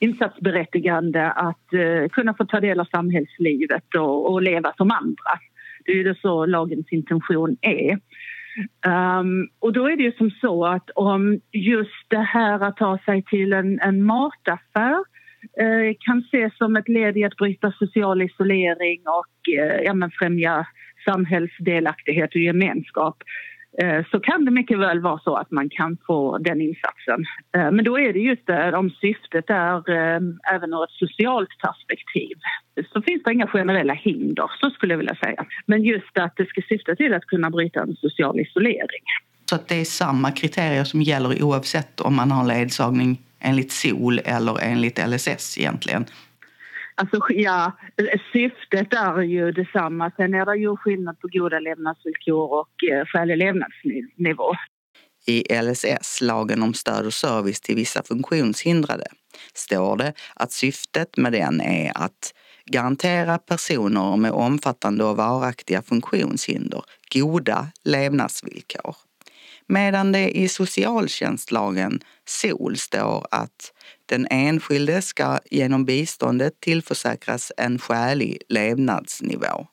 [0.00, 5.38] insatsberättigande att eh, kunna få ta del av samhällslivet och, och leva som andra.
[5.84, 7.98] Det är ju det så lagens intention är.
[8.86, 12.98] Um, och då är det ju som så att om just det här att ta
[13.04, 15.04] sig till en, en mataffär
[15.60, 20.66] eh, kan ses som ett led i att bryta social isolering och eh, ja, främja
[21.04, 23.16] samhällsdelaktighet och gemenskap
[23.78, 27.24] Eh, så kan det mycket väl vara så att man kan få den insatsen.
[27.56, 30.20] Eh, men då är det just det, om syftet är eh,
[30.54, 32.36] även ur ett socialt perspektiv
[32.92, 35.44] så finns det inga generella hinder, så skulle jag vilja säga.
[35.66, 39.04] Men just att det ska syfta till att kunna bryta en social isolering.
[39.50, 44.18] Så att det är samma kriterier som gäller oavsett om man har ledsagning enligt SOL
[44.24, 46.04] eller enligt LSS egentligen?
[47.00, 47.72] Alltså, ja,
[48.32, 50.12] syftet är ju detsamma.
[50.16, 54.54] Sen är det ju skillnad på goda levnadsvillkor och eh, skälig levnadsnivå.
[55.26, 59.06] I LSS, lagen om stöd och service till vissa funktionshindrade,
[59.54, 62.34] står det att syftet med den är att
[62.66, 66.82] garantera personer med omfattande och varaktiga funktionshinder
[67.14, 68.96] goda levnadsvillkor.
[69.66, 73.72] Medan det i socialtjänstlagen SOL står att
[74.10, 79.66] den enskilde ska genom biståndet tillförsäkras en skälig levnadsnivå.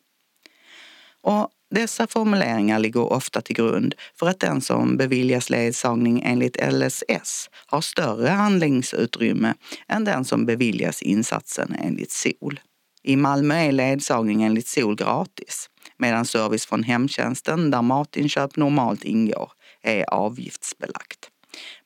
[1.22, 7.50] Och dessa formuleringar ligger ofta till grund för att den som beviljas ledsagning enligt LSS
[7.66, 9.54] har större handlingsutrymme
[9.88, 12.60] än den som beviljas insatsen enligt SOL.
[13.04, 19.52] I Malmö är ledsagning enligt SOL gratis medan service från hemtjänsten, där matinköp normalt ingår,
[19.82, 21.30] är avgiftsbelagt.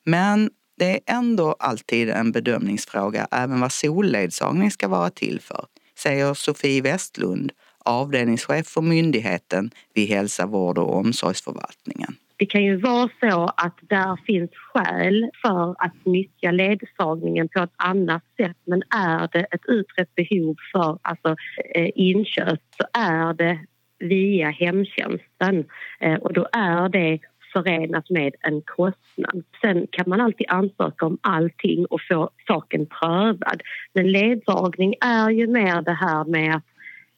[0.04, 0.50] Men
[0.82, 5.64] det är ändå alltid en bedömningsfråga även vad solledsagning ska vara till för,
[5.98, 7.52] säger Sofie Westlund,
[7.84, 12.14] avdelningschef för myndigheten vid Hälsa, vård och omsorgsförvaltningen.
[12.36, 17.74] Det kan ju vara så att där finns skäl för att nyttja ledsagningen på ett
[17.76, 21.36] annat sätt men är det ett utrett behov för alltså,
[21.74, 23.58] eh, inköp så är det
[23.98, 25.64] via hemtjänsten
[26.00, 27.18] eh, och då är det
[27.52, 29.44] förenat med en kostnad.
[29.60, 33.62] Sen kan man alltid ansöka om allting och få saken prövad.
[33.92, 36.64] Men ledsagning är ju mer det här med att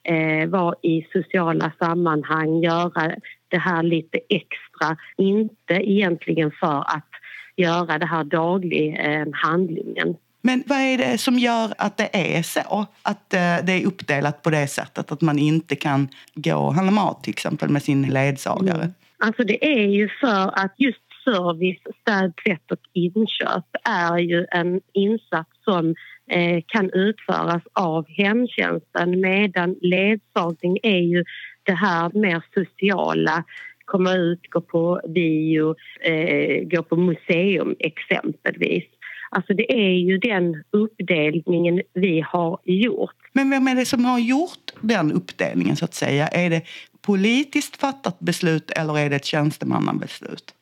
[0.05, 3.15] eh, vara i sociala sammanhang, göra
[3.49, 4.97] det här lite extra.
[5.17, 7.11] Inte egentligen för att
[7.57, 10.17] göra det här daglig eh, handlingen.
[10.43, 12.87] Men vad är det som gör att det är så?
[13.03, 16.93] Att eh, det är uppdelat på det sättet att man inte kan gå och handla
[16.93, 18.83] mat till exempel med sin ledsagare?
[18.83, 18.95] Mm.
[19.27, 24.81] Alltså det är ju för att just service, städ, tvätt och inköp är ju en
[24.93, 25.95] insats som
[26.31, 31.25] eh, kan utföras av hemtjänsten medan ledsagning är ju
[31.63, 33.45] det här mer sociala
[33.85, 38.85] komma ut, gå på bio, eh, gå på museum exempelvis.
[39.31, 43.17] Alltså det är ju den uppdelningen vi har gjort.
[43.33, 46.29] Men vem är det som har gjort den uppdelningen så att säga?
[46.29, 46.63] Är det
[47.07, 50.55] politiskt fattat beslut eller är det ett tjänstemannabeslut?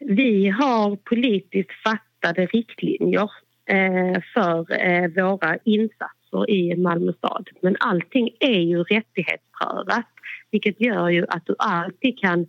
[0.00, 3.30] Vi har politiskt fattade riktlinjer
[3.66, 7.48] eh, för eh, våra insatser i Malmö stad.
[7.60, 10.06] Men allting är ju rättighetsprövat
[10.50, 12.46] vilket gör ju att du alltid kan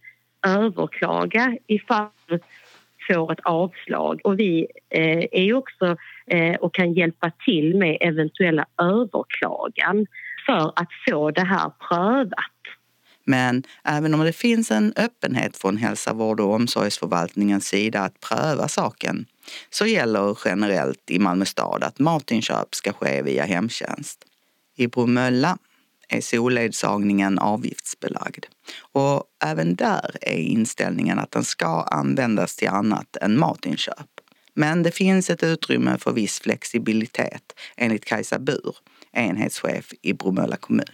[0.48, 2.40] överklaga ifall du
[3.08, 4.22] får ett avslag.
[4.24, 10.08] Och vi eh, är också eh, och kan hjälpa till med eventuella överklagan
[10.46, 12.54] för att få det här prövat.
[13.26, 18.68] Men även om det finns en öppenhet från hälsa, vård och omsorgsförvaltningens sida att pröva
[18.68, 19.26] saken
[19.70, 24.26] så gäller generellt i Malmö stad att matinköp ska ske via hemtjänst.
[24.76, 25.58] I Bromölla
[26.10, 28.46] är solledsagningen avgiftsbelagd
[28.80, 34.08] och även där är inställningen att den ska användas till annat än matinköp.
[34.54, 38.76] Men det finns ett utrymme för viss flexibilitet enligt Kajsa Bur,
[39.14, 40.86] enhetschef i Bromölla kommun.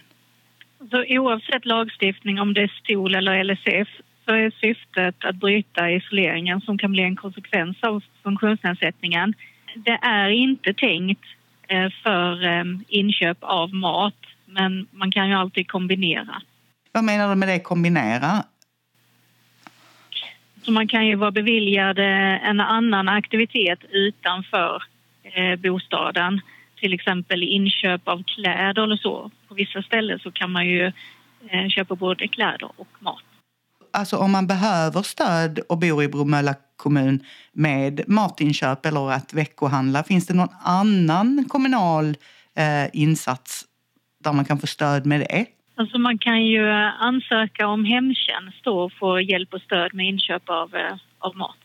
[0.90, 3.88] Så oavsett lagstiftning, om det är STOL eller LSF,
[4.24, 9.34] så är syftet att bryta isoleringen som kan bli en konsekvens av funktionsnedsättningen.
[9.74, 11.24] Det är inte tänkt
[11.68, 14.14] eh, för eh, inköp av mat,
[14.46, 16.42] men man kan ju alltid kombinera.
[16.92, 18.44] Vad menar du med det, kombinera?
[20.62, 24.82] Så man kan ju vara beviljad eh, en annan aktivitet utanför
[25.58, 26.40] bostaden
[26.80, 29.30] till exempel inköp av kläder eller så.
[29.48, 30.86] På vissa ställen så kan man ju
[31.50, 33.22] eh, köpa både kläder och mat.
[33.92, 40.02] Alltså om man behöver stöd och bor i Bromölla kommun med matinköp eller att veckohandla,
[40.02, 42.16] finns det någon annan kommunal
[42.56, 43.64] eh, insats
[44.24, 45.46] där man kan få stöd med det?
[45.76, 50.74] Alltså man kan ju ansöka om hemtjänst och få hjälp och stöd med inköp av,
[50.74, 51.56] eh, av mat.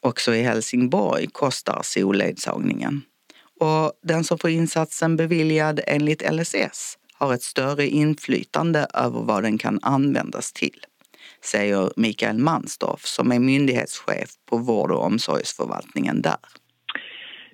[0.00, 3.02] Också i Helsingborg kostar solledsagningen
[3.62, 9.58] och den som får insatsen beviljad enligt LSS har ett större inflytande över vad den
[9.58, 10.78] kan användas till,
[11.44, 16.42] säger Mikael Mansdorf som är myndighetschef på vård och omsorgsförvaltningen där.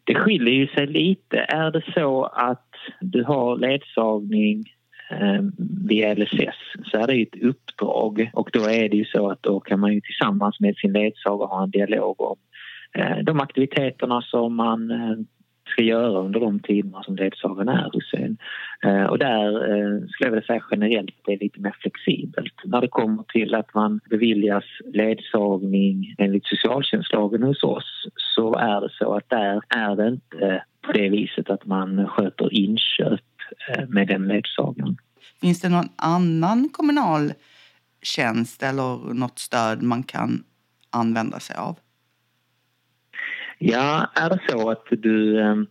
[0.05, 1.39] Det skiljer ju sig lite.
[1.39, 4.65] Är det så att du har ledsagning
[5.11, 5.43] eh,
[5.89, 9.61] via LSS så är det ett uppdrag och då är det ju så att då
[9.61, 12.37] kan man ju tillsammans med sin ledsagare ha en dialog om
[12.95, 15.19] eh, de aktiviteterna som man eh,
[15.69, 18.37] ska göra under de tiderna som ledsagaren är hos en.
[18.83, 22.55] Eh, och där eh, skulle jag vilja säga generellt att det är lite mer flexibelt.
[22.65, 28.91] När det kommer till att man beviljas ledsagning enligt socialtjänstlagen hos oss så är det
[28.99, 33.21] så att där är det inte på det viset att man sköter inköp
[33.69, 34.97] eh, med den ledsagaren.
[35.41, 37.33] Finns det någon annan kommunal
[38.03, 40.45] tjänst eller något stöd man kan
[40.91, 41.77] använda sig av?
[43.59, 45.67] Ja, är det så att du ehm,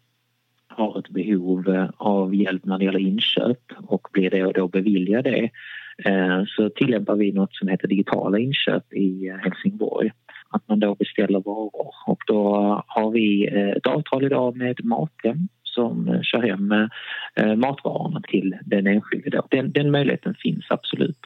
[0.77, 5.23] har ett behov eh, av hjälp när det gäller inköp och blir det då beviljad
[5.23, 5.49] det
[6.05, 10.11] eh, så tillämpar vi något som heter digitala inköp i eh, Helsingborg.
[10.49, 12.53] Att man då beställer varor och då
[12.87, 13.45] har vi
[13.77, 16.89] ett avtal idag med Mathem som kör hem
[17.59, 19.41] matvarorna till den enskilde.
[19.49, 21.19] Den, den möjligheten finns absolut.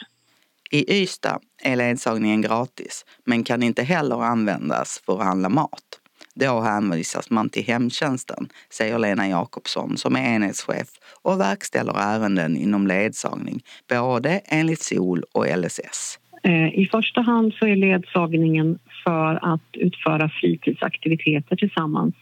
[0.72, 6.01] I Ystad är ledsagningen gratis men kan inte heller användas för att handla mat.
[6.36, 10.88] Då hänvisas man till hemtjänsten, säger Lena Jakobsson som är enhetschef
[11.22, 16.20] och verkställer ärenden inom ledsagning, både enligt SOL och LSS.
[16.44, 22.16] Eh, I första hand så är ledsagningen för att utföra fritidsaktiviteter tillsammans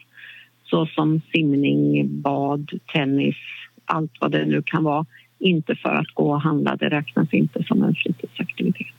[0.64, 3.36] såsom simning, bad, tennis,
[3.86, 5.06] allt vad det nu kan vara.
[5.40, 8.99] Inte för att gå och handla, det räknas inte som en fritidsaktivitet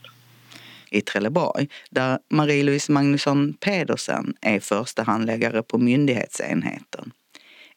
[0.91, 7.11] i Trelleborg där Marie-Louise Magnusson Pedersen är första handläggare på myndighetsenheten.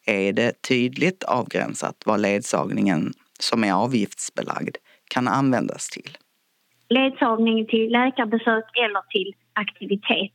[0.05, 4.75] Är det tydligt avgränsat vad ledsagningen som är avgiftsbelagd
[5.09, 6.17] kan användas till?
[6.89, 10.31] Ledsagning till läkarbesök eller till aktivitet.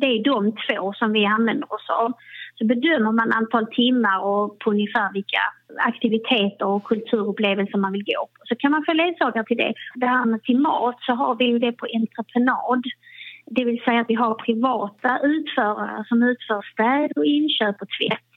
[0.00, 2.12] Det är, de två som vi använder oss av.
[2.60, 5.42] Så bedömer man antal timmar och på ungefär vilka
[5.78, 9.74] aktiviteter och kulturupplevelser man vill gå på så kan man få ledsagare till det.
[9.94, 12.82] Det här med till mat så har vi ju det på entreprenad.
[13.46, 18.28] Det vill säga att vi har privata utförare som utför städ och inköp och tvätt.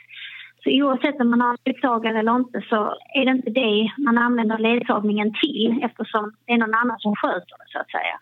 [0.63, 4.57] Så oavsett om man har ledsagare eller inte så är det inte det man använder
[4.57, 8.17] ledsagningen till eftersom det är någon annan som sköter det så att säga.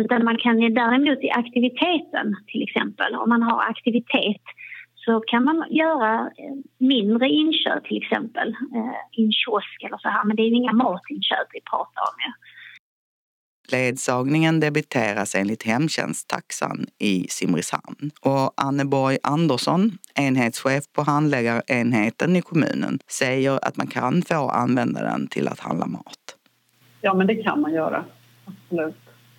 [0.00, 4.44] Utan man kan däremot i aktiviteten till exempel, om man har aktivitet
[5.04, 10.08] så kan man göra eh, mindre inköp till exempel eh, i en kiosk eller så
[10.08, 10.24] här.
[10.24, 12.16] Men det är ju inga matinköp vi pratar om.
[12.26, 12.32] Ja.
[13.72, 23.64] Ledsagningen debiteras enligt hemtjänsttaxan i Simrishamn och Anneborg Andersson, enhetschef på handläggarenheten i kommunen, säger
[23.64, 26.36] att man kan få använda den till att handla mat.
[27.00, 28.04] Ja, men det kan man göra.
[28.44, 28.96] Absolut.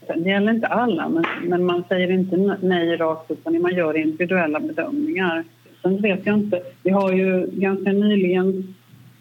[0.07, 4.59] Det gäller inte alla, men, men man säger inte nej rakt utan man gör individuella
[4.59, 5.45] bedömningar.
[5.85, 6.63] Sen vet jag inte.
[6.83, 8.75] Vi har ju ganska nyligen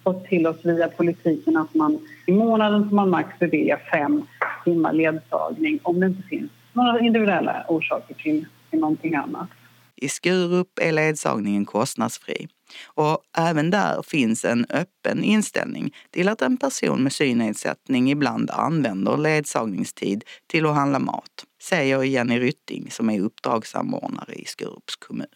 [0.04, 4.22] fått till oss via politiken att man i månaden får man max bevilja fem
[4.64, 9.48] timmar ledsagning om det inte finns några individuella orsaker till, till någonting annat.
[9.96, 12.48] I Skurup är ledsagningen kostnadsfri
[12.86, 19.16] och även där finns en öppen inställning till att en person med synnedsättning ibland använder
[19.16, 25.26] ledsagningstid till att handla mat, säger Jenny Rytting som är uppdragssamordnare i Skurups kommun.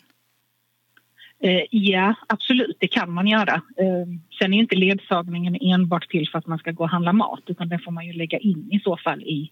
[1.43, 3.55] Eh, ja, absolut, det kan man göra.
[3.55, 4.07] Eh,
[4.39, 7.69] sen är inte ledsagningen enbart till för att man ska gå och handla mat utan
[7.69, 9.51] det får man ju lägga in i så fall i,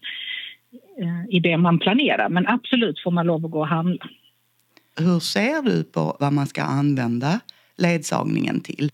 [1.01, 2.29] eh, i det man planerar.
[2.29, 4.09] Men absolut får man lov att gå och handla.
[4.99, 7.39] Hur ser du på vad man ska använda
[7.77, 8.89] ledsagningen till?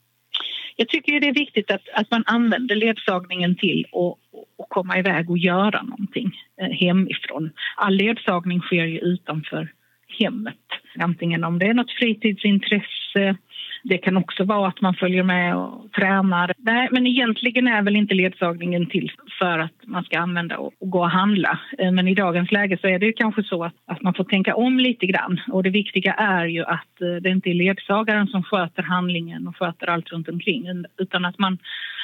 [0.76, 5.38] Jag tycker det är viktigt att, att man använder ledsagningen till att komma iväg och
[5.38, 6.32] göra någonting
[6.80, 7.52] hemifrån.
[7.76, 9.74] All ledsagning sker ju utanför
[10.20, 10.58] hemmet.
[11.00, 13.38] Antingen om det är något fritidsintresse,
[13.84, 16.54] det kan också vara att man följer med och tränar.
[16.58, 21.00] Nej, men egentligen är väl inte ledsagningen till för att man ska använda och, gå
[21.00, 21.60] och handla.
[21.78, 24.24] Eh, men i dagens läge så är det ju kanske så att, att man får
[24.24, 25.40] tänka om lite grann.
[25.52, 29.58] Och det viktiga är ju att eh, det inte är ledsagaren som sköter handlingen och
[29.58, 31.58] sköter allt runt omkring utan att man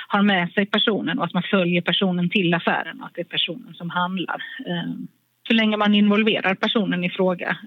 [0.08, 3.26] har med sig personen och att man följer personen till affären och att det är
[3.26, 4.44] personen som handlar.
[4.66, 4.94] Eh,
[5.48, 7.58] så länge man involverar personen i fråga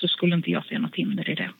[0.00, 1.50] så skulle inte jag se något hinder i det.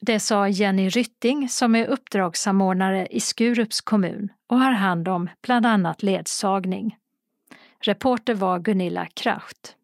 [0.00, 5.66] Det sa Jenny Rytting som är uppdragssamordnare i Skurups kommun och har hand om bland
[5.66, 6.96] annat ledsagning.
[7.80, 9.76] Reporter var Gunilla Kracht.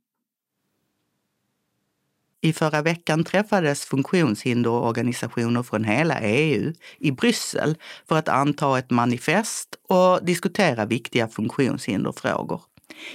[2.42, 7.76] I förra veckan träffades funktionshinderorganisationer från hela EU i Bryssel
[8.08, 12.62] för att anta ett manifest och diskutera viktiga funktionshinderfrågor.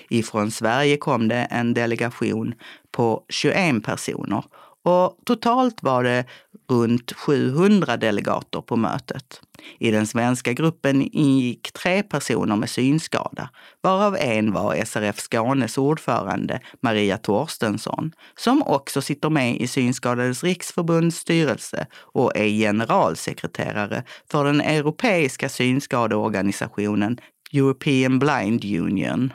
[0.10, 2.54] Ifrån Sverige kom det en delegation
[2.92, 4.44] på 21 personer
[4.86, 6.26] och totalt var det
[6.70, 9.42] runt 700 delegater på mötet.
[9.80, 13.50] I den svenska gruppen ingick tre personer med synskada,
[13.82, 21.18] varav en var SRF Skånes ordförande Maria Torstensson, som också sitter med i Synskadades riksförbunds
[21.18, 27.18] styrelse och är generalsekreterare för den europeiska synskadeorganisationen
[27.54, 29.34] European Blind Union.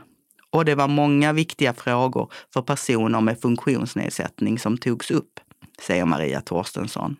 [0.52, 5.40] Och det var många viktiga frågor för personer med funktionsnedsättning som togs upp,
[5.80, 7.16] säger Maria Torstensson.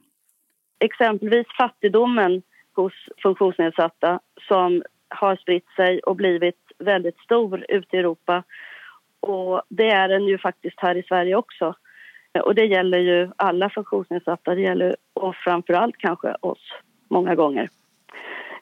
[0.78, 8.42] Exempelvis fattigdomen hos funktionsnedsatta som har spritt sig och blivit väldigt stor ute i Europa.
[9.20, 11.74] Och det är den ju faktiskt här i Sverige också.
[12.44, 16.72] Och det gäller ju alla funktionsnedsatta, det gäller och framför allt kanske oss
[17.08, 17.68] många gånger.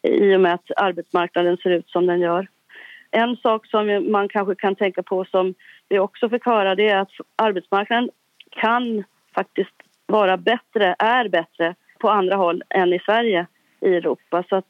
[0.02, 2.48] I och med att arbetsmarknaden ser ut som den gör.
[3.10, 5.54] En sak som man kanske kan tänka på som
[5.88, 8.10] vi också fick höra det är att arbetsmarknaden
[8.50, 9.04] kan
[9.34, 9.74] faktiskt
[10.06, 13.46] vara bättre, är bättre på andra håll än i Sverige
[13.80, 14.44] i Europa.
[14.48, 14.68] Så att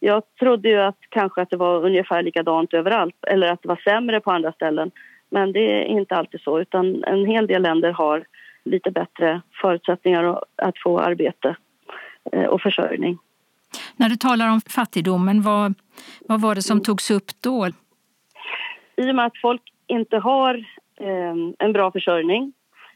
[0.00, 3.80] jag trodde ju att kanske att det var ungefär likadant överallt eller att det var
[3.84, 4.90] sämre på andra ställen.
[5.30, 8.24] Men det är inte alltid så utan en hel del länder har
[8.64, 11.56] lite bättre förutsättningar att få arbete
[12.32, 13.18] eh, och försörjning.
[14.02, 15.74] När du talar om fattigdomen, vad,
[16.28, 17.68] vad var det som togs upp då?
[18.96, 20.54] I och med att folk inte har
[21.00, 22.52] eh, en bra försörjning,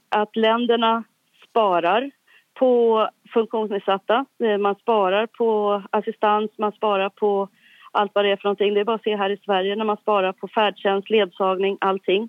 [0.09, 1.05] att länderna
[1.49, 2.11] sparar
[2.55, 4.27] på funktionsnedsatta.
[4.45, 7.49] Eh, man sparar på assistans, man sparar på
[7.93, 8.75] allt vad det är för någonting.
[8.75, 12.29] Det är bara att se här i Sverige när man sparar på färdtjänst, ledsagning, allting.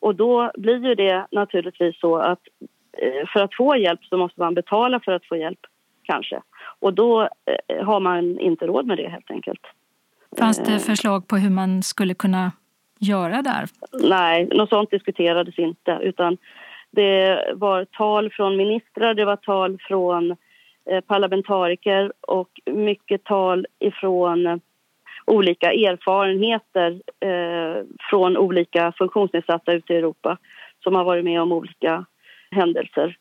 [0.00, 2.40] Och då blir ju det naturligtvis så att
[2.98, 5.60] eh, för att få hjälp så måste man betala för att få hjälp,
[6.02, 6.42] kanske.
[6.82, 9.60] Och då eh, har man inte råd med det helt enkelt.
[10.38, 12.52] Fanns det förslag på hur man skulle kunna
[12.98, 13.68] göra där?
[13.92, 16.36] Nej, något sånt diskuterades inte utan
[16.90, 20.30] det var tal från ministrar, det var tal från
[20.90, 24.60] eh, parlamentariker och mycket tal ifrån
[25.26, 30.38] olika erfarenheter eh, från olika funktionsnedsatta ute i Europa
[30.82, 32.04] som har varit med om olika
[32.50, 33.16] händelser.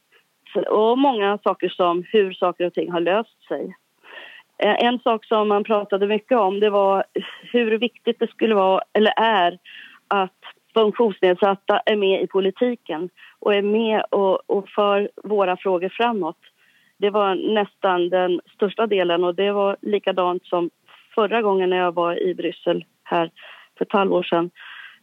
[0.55, 3.75] Och många saker som hur saker och ting har löst sig.
[4.63, 7.03] Eh, en sak som man pratade mycket om det var
[7.51, 9.59] hur viktigt det skulle vara, eller är,
[10.07, 10.39] att
[10.73, 16.37] funktionsnedsatta är med i politiken och är med och, och för våra frågor framåt.
[16.97, 20.69] Det var nästan den största delen och det var likadant som
[21.15, 23.31] förra gången när jag var i Bryssel här
[23.77, 24.49] för ett halvår sedan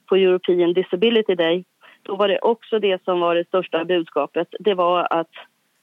[0.07, 1.65] på European Disability Day.
[2.03, 4.49] Då var det också det som var det största budskapet.
[4.61, 5.31] Det var att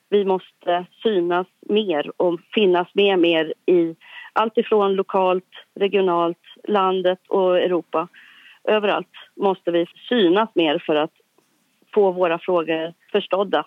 [0.10, 3.96] vi måste synas mer och finnas med mer i
[4.34, 8.08] allt ifrån lokalt, regionalt, landet och Europa.
[8.64, 11.12] Överallt måste vi synas mer för att
[11.94, 13.66] få våra frågor förstådda.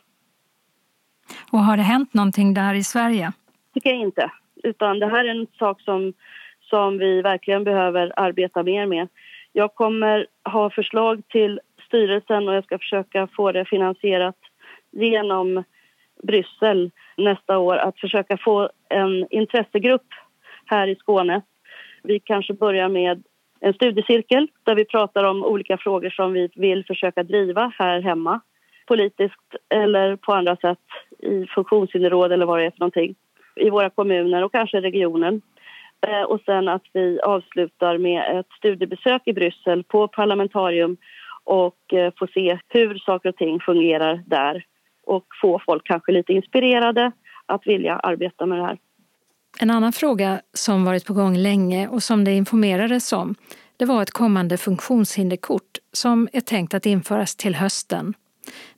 [1.52, 3.32] Och har det hänt någonting där i Sverige?
[3.78, 4.30] tycker jag inte.
[4.62, 6.12] Utan det här är en sak som,
[6.60, 9.08] som vi verkligen behöver arbeta mer med.
[9.52, 14.36] Jag kommer ha förslag till styrelsen och jag ska försöka få det finansierat
[14.90, 15.64] genom
[16.22, 20.06] Bryssel nästa år att försöka få en intressegrupp
[20.66, 21.42] här i Skåne.
[22.02, 23.22] Vi kanske börjar med
[23.60, 28.40] en studiecirkel där vi pratar om olika frågor som vi vill försöka driva här hemma
[28.86, 30.78] politiskt eller på andra sätt
[31.18, 33.14] i funktionshinderråd eller vad det är för någonting
[33.56, 35.42] i våra kommuner och kanske regionen.
[36.06, 40.96] Eh, och sen att vi avslutar med ett studiebesök i Bryssel på parlamentarium
[41.48, 44.64] och eh, få se hur saker och ting fungerar där
[45.06, 47.12] och få folk kanske lite inspirerade
[47.46, 48.78] att vilja arbeta med det här.
[49.60, 53.34] En annan fråga som varit på gång länge och som det informerades om
[53.76, 58.14] det var ett kommande funktionshinderkort som är tänkt att införas till hösten.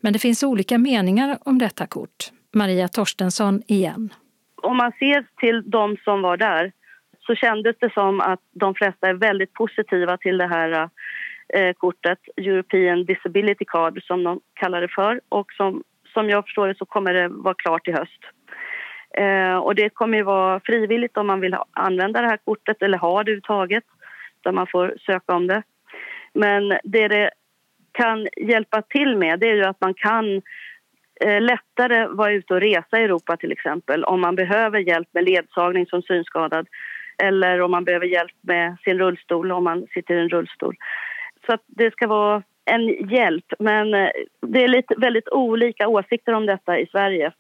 [0.00, 2.30] Men det finns olika meningar om detta kort.
[2.54, 4.14] Maria Torstensson igen.
[4.62, 6.72] Om man ser till de som var där
[7.20, 10.88] så kändes det som att de flesta är väldigt positiva till det här
[11.54, 15.82] eh, kortet, European Disability Card som de kallar det för och som,
[16.12, 18.20] som jag förstår det så kommer det vara klart i höst.
[19.18, 22.82] Eh, och det kommer ju vara frivilligt om man vill ha, använda det här kortet
[22.82, 23.84] eller ha det överhuvudtaget,
[24.42, 25.62] där man får söka om det.
[26.34, 27.30] Men det det
[27.92, 30.42] kan hjälpa till med det är ju att man kan
[31.20, 35.24] eh, lättare vara ute och resa i Europa till exempel om man behöver hjälp med
[35.24, 36.66] ledsagning som synskadad
[37.22, 40.76] eller om man behöver hjälp med sin rullstol om man sitter i en rullstol.
[41.46, 44.10] Så att det ska vara en hjälp, men eh,
[44.46, 47.32] det är lite, väldigt olika åsikter om detta i Sverige.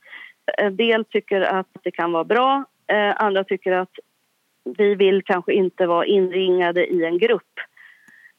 [0.58, 3.92] En del tycker att det kan vara bra, eh, andra tycker att
[4.78, 7.52] vi vill kanske inte vara inringade i en grupp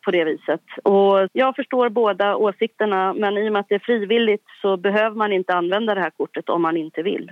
[0.05, 0.61] på det viset.
[0.83, 5.15] Och jag förstår båda åsikterna men i och med att det är frivilligt så behöver
[5.15, 7.31] man inte använda det här kortet om man inte vill.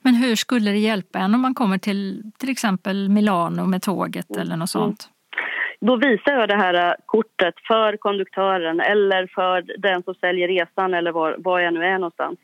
[0.00, 4.36] Men hur skulle det hjälpa en om man kommer till till exempel Milano med tåget
[4.36, 5.10] eller något sånt?
[5.80, 10.94] Då visar jag det här äh, kortet för konduktören eller för den som säljer resan
[10.94, 12.38] eller var, var jag nu är någonstans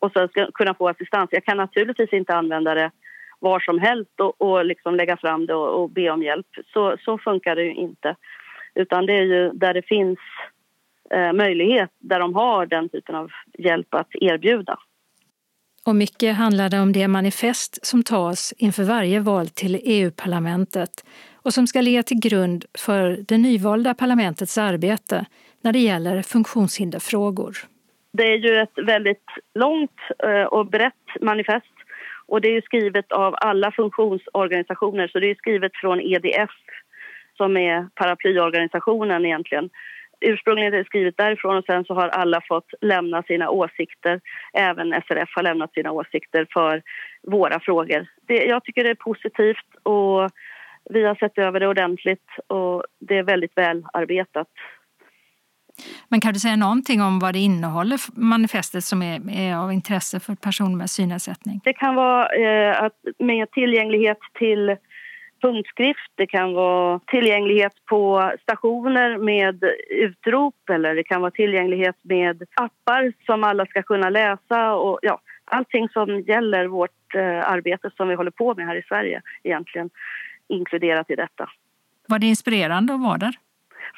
[0.00, 1.28] och sen ska kunna få assistans.
[1.32, 2.90] Jag kan naturligtvis inte använda det
[3.38, 6.46] var som helst och, och liksom lägga fram det och, och, be om hjälp.
[6.72, 8.16] Så, så funkar det ju inte.
[8.74, 10.18] Utan det är ju där det finns
[11.10, 14.78] eh, möjlighet, där de har den typen av hjälp att erbjuda.
[15.86, 21.04] Och mycket handlade om det manifest som tas inför varje val till EU-parlamentet
[21.42, 25.26] och som ska ligga till grund för det nyvalda parlamentets arbete
[25.60, 27.56] när det gäller funktionshinderfrågor.
[28.12, 31.74] Det är ju ett väldigt långt eh, och brett manifest
[32.26, 36.50] och det är skrivet av alla funktionsorganisationer så det är skrivet från EDF
[37.36, 39.70] som är paraplyorganisationen egentligen.
[40.20, 44.20] Ursprungligen är det skrivet därifrån och sen så har alla fått lämna sina åsikter.
[44.52, 46.82] Även SRF har lämnat sina åsikter för
[47.22, 48.06] våra frågor.
[48.28, 50.30] Det, jag tycker det är positivt och
[50.90, 54.48] vi har sett över det ordentligt och det är väldigt väl arbetat.
[56.08, 60.20] Men kan du säga någonting om vad det innehåller, manifestet som är, är av intresse
[60.20, 61.60] för personer med synnedsättning?
[61.64, 64.76] Det kan vara eh, att med tillgänglighet till
[65.42, 72.42] punktskrift, det kan vara tillgänglighet på stationer med utrop eller det kan vara tillgänglighet med
[72.54, 78.08] appar som alla ska kunna läsa och ja, allting som gäller vårt eh, arbete som
[78.08, 79.90] vi håller på med här i Sverige egentligen.
[80.50, 81.50] Inkluderat i detta.
[82.08, 83.34] Var det inspirerande att vara där?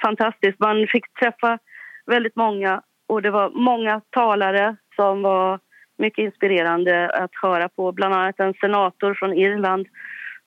[0.03, 0.61] Fantastiskt.
[0.61, 1.59] Man fick träffa
[2.07, 5.61] väldigt många och det var många talare som var
[5.99, 7.93] mycket inspirerande att höra på.
[7.93, 9.87] Bland annat en senator från Irland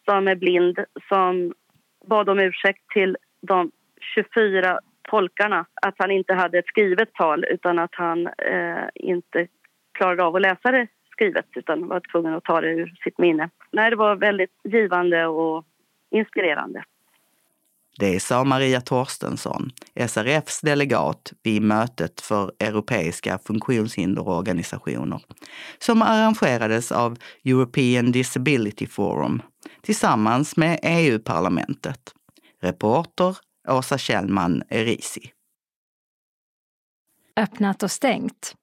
[0.05, 0.79] som är blind
[1.09, 1.53] som
[2.05, 3.71] bad om ursäkt till de
[4.15, 4.79] 24
[5.09, 9.47] tolkarna att han inte hade ett skrivet tal utan att han eh, inte
[9.97, 13.49] klarade av att läsa det skrivet utan var tvungen att ta det ur sitt minne.
[13.71, 15.65] Nej, det var väldigt givande och
[16.11, 16.83] inspirerande.
[17.99, 19.71] Det sa Maria Torstensson,
[20.07, 25.21] SRFs delegat vid mötet för europeiska funktionshinderorganisationer
[25.79, 29.41] som arrangerades av European Disability Forum
[29.81, 31.99] tillsammans med EU-parlamentet.
[32.61, 33.37] Reporter
[33.67, 35.31] Åsa Kjellman Erisi.
[37.35, 38.55] Öppnat och stängt.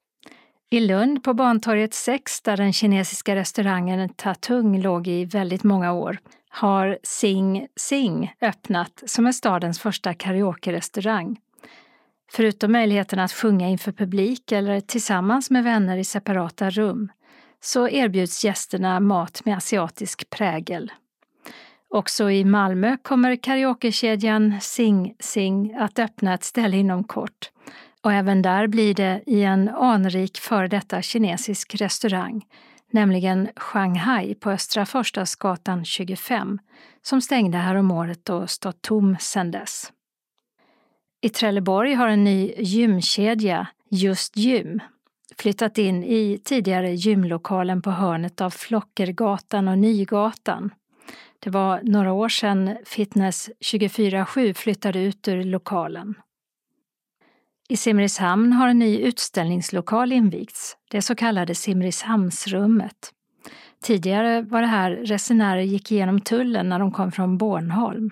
[0.69, 6.17] I Lund på Bantorget 6, där den kinesiska restaurangen Tatung låg i väldigt många år,
[6.55, 11.39] har Sing Sing öppnat som är stadens första karaoke-restaurang.
[12.31, 17.11] Förutom möjligheten att sjunga inför publik eller tillsammans med vänner i separata rum
[17.61, 20.91] så erbjuds gästerna mat med asiatisk prägel.
[21.89, 27.51] Också i Malmö kommer karaokekedjan Sing Sing att öppna ett ställe inom kort.
[28.01, 32.45] Och även där blir det i en anrik före detta kinesisk restaurang,
[32.93, 36.59] nämligen Shanghai på Östra Förstadsgatan 25,
[37.01, 39.91] som stängde häromåret och stått tom sedan dess.
[41.21, 44.79] I Trelleborg har en ny gymkedja, Just Gym,
[45.37, 50.69] flyttat in i tidigare gymlokalen på hörnet av Flockergatan och Nygatan.
[51.39, 56.15] Det var några år sedan Fitness 24-7 flyttade ut ur lokalen.
[57.69, 63.13] I Simrishamn har en ny utställningslokal invigts, det så kallade Simrishamnsrummet.
[63.83, 68.09] Tidigare var det här resenärer gick igenom tullen när de kom från Bornholm.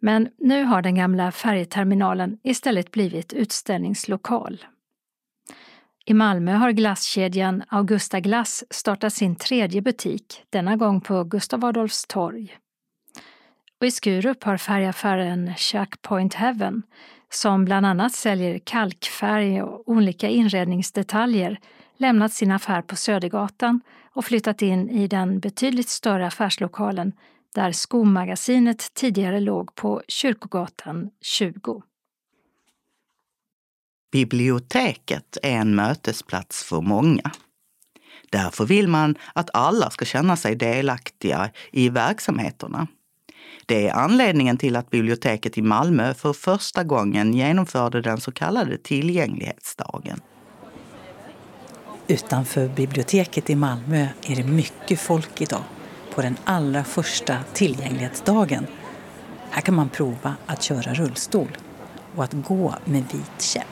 [0.00, 4.64] Men nu har den gamla färjeterminalen istället blivit utställningslokal.
[6.06, 12.06] I Malmö har glasskedjan Augusta Glass startat sin tredje butik, denna gång på Gustav Adolfs
[12.06, 12.56] torg.
[13.80, 16.82] Och i Skurup har färgaffären Checkpoint Heaven,
[17.30, 21.58] som bland annat säljer kalkfärg och olika inredningsdetaljer,
[21.96, 23.80] lämnat sin affär på Södergatan
[24.14, 27.12] och flyttat in i den betydligt större affärslokalen
[27.54, 31.82] där skomagasinet tidigare låg på Kyrkogatan 20.
[34.12, 37.30] Biblioteket är en mötesplats för många.
[38.30, 42.86] Därför vill man att alla ska känna sig delaktiga i verksamheterna.
[43.66, 48.78] Det är anledningen till att biblioteket i Malmö för första gången genomförde den så kallade
[48.78, 50.20] tillgänglighetsdagen.
[52.06, 55.62] Utanför biblioteket i Malmö är det mycket folk idag
[56.14, 58.66] på den allra första tillgänglighetsdagen.
[59.50, 61.56] Här kan man prova att köra rullstol
[62.14, 63.66] och att gå med vit käpp.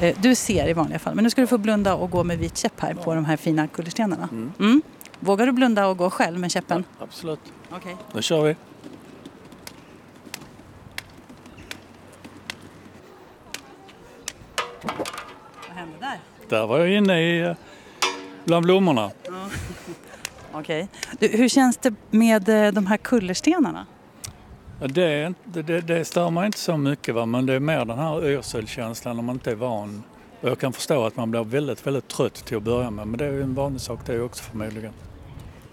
[0.00, 2.38] Eh, du ser i vanliga fall, men nu ska du få blunda och gå med
[2.38, 4.28] vit käpp här på de här fina kullerstenarna.
[4.32, 4.52] Mm.
[4.58, 4.82] Mm.
[5.20, 6.84] Vågar du blunda och gå själv med käppen?
[6.98, 7.40] Ja, absolut.
[7.68, 7.78] Okej.
[7.78, 7.94] Okay.
[8.12, 8.56] Då kör vi.
[14.82, 16.18] Vad hände där?
[16.48, 17.56] Där var jag inne i, eh,
[18.44, 19.10] bland blommorna.
[19.24, 19.32] Ja.
[20.52, 20.88] Okej.
[21.14, 21.28] Okay.
[21.36, 23.86] Hur känns det med eh, de här kullerstenarna?
[24.86, 27.26] Det, det, det stör mig inte så mycket va?
[27.26, 30.02] men det är mer den här yrselkänslan om man inte är van.
[30.40, 33.18] Och jag kan förstå att man blir väldigt, väldigt trött till att börja med men
[33.18, 34.92] det är ju en vanlig sak det också förmodligen.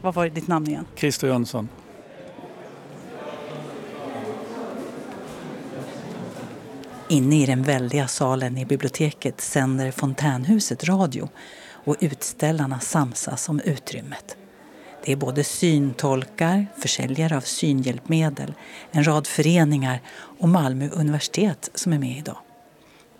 [0.02, 0.86] Vad var ditt namn igen?
[0.96, 1.70] Christer Jönsson.
[7.12, 11.30] Inne i den väldiga salen i biblioteket sänder Fontänhuset radio
[11.72, 14.38] och utställarna samsas om utrymmet.
[15.06, 18.54] Det är både syntolkar, försäljare av synhjälpmedel,
[18.92, 20.02] en rad föreningar
[20.40, 22.38] och Malmö universitet som är med idag.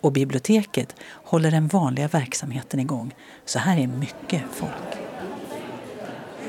[0.00, 3.14] Och biblioteket håller den vanliga verksamheten igång.
[3.44, 5.02] Så här är mycket folk.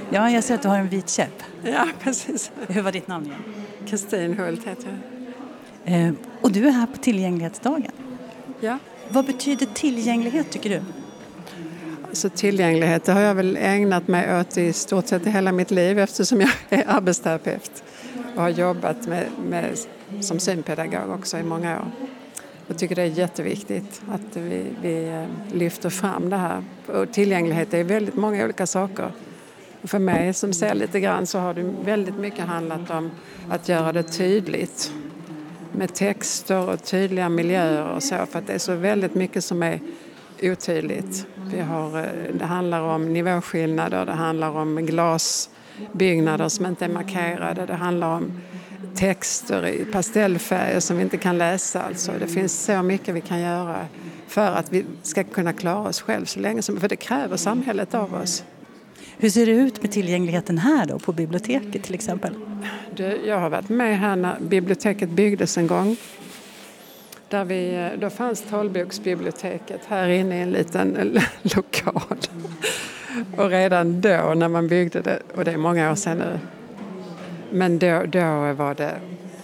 [0.09, 1.43] Ja, jag ser att du har en vit käpp.
[1.63, 2.51] Ja, precis.
[2.67, 3.43] Hur var ditt namn igen?
[3.87, 5.20] Kristin Hult heter jag.
[5.85, 6.11] Eh,
[6.41, 7.91] och du är här på tillgänglighetsdagen.
[8.59, 8.77] Ja.
[9.09, 10.81] Vad betyder tillgänglighet tycker du?
[12.13, 15.99] Så tillgänglighet det har jag väl ägnat mig åt i stort sett hela mitt liv
[15.99, 17.83] eftersom jag är arbetsterapeut
[18.35, 19.77] och har jobbat med, med,
[20.21, 21.91] som synpedagog också i många år.
[22.67, 26.63] Jag tycker det är jätteviktigt att vi, vi eh, lyfter fram det här.
[26.87, 29.11] Och tillgänglighet är väldigt många olika saker.
[29.83, 33.11] För mig som ser lite grann så har det väldigt mycket handlat om
[33.49, 34.91] att göra det tydligt
[35.71, 39.63] med texter och tydliga miljöer och så för att det är så väldigt mycket som
[39.63, 39.79] är
[40.41, 41.25] otydligt.
[41.53, 47.65] Vi har, eh, det handlar om nivåskillnader, det handlar om glasbyggnader som inte är markerade.
[47.65, 48.31] Det handlar om
[48.95, 51.81] texter i pastellfärger som vi inte kan läsa.
[51.81, 52.11] Alltså.
[52.19, 53.85] Det finns så mycket vi kan göra
[54.27, 57.93] för att vi ska kunna klara oss själva så länge som För det kräver samhället
[57.93, 58.43] av oss.
[59.21, 62.33] Hur ser det ut med tillgängligheten här då, på biblioteket till exempel?
[62.95, 65.95] Du, jag har varit med här när biblioteket byggdes en gång.
[67.29, 72.17] Där vi, då fanns talboksbiblioteket här inne i en liten lokal.
[73.37, 76.39] Och redan då när man byggde det, och det är många år sedan nu,
[77.51, 78.91] men då, då var det,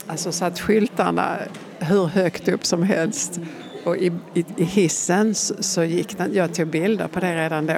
[0.07, 1.37] alltså satt skyltarna
[1.79, 3.39] hur högt upp som helst.
[3.83, 7.65] Och i, i, i hissen så, så, gick den, jag tog bilder på det redan
[7.65, 7.73] då,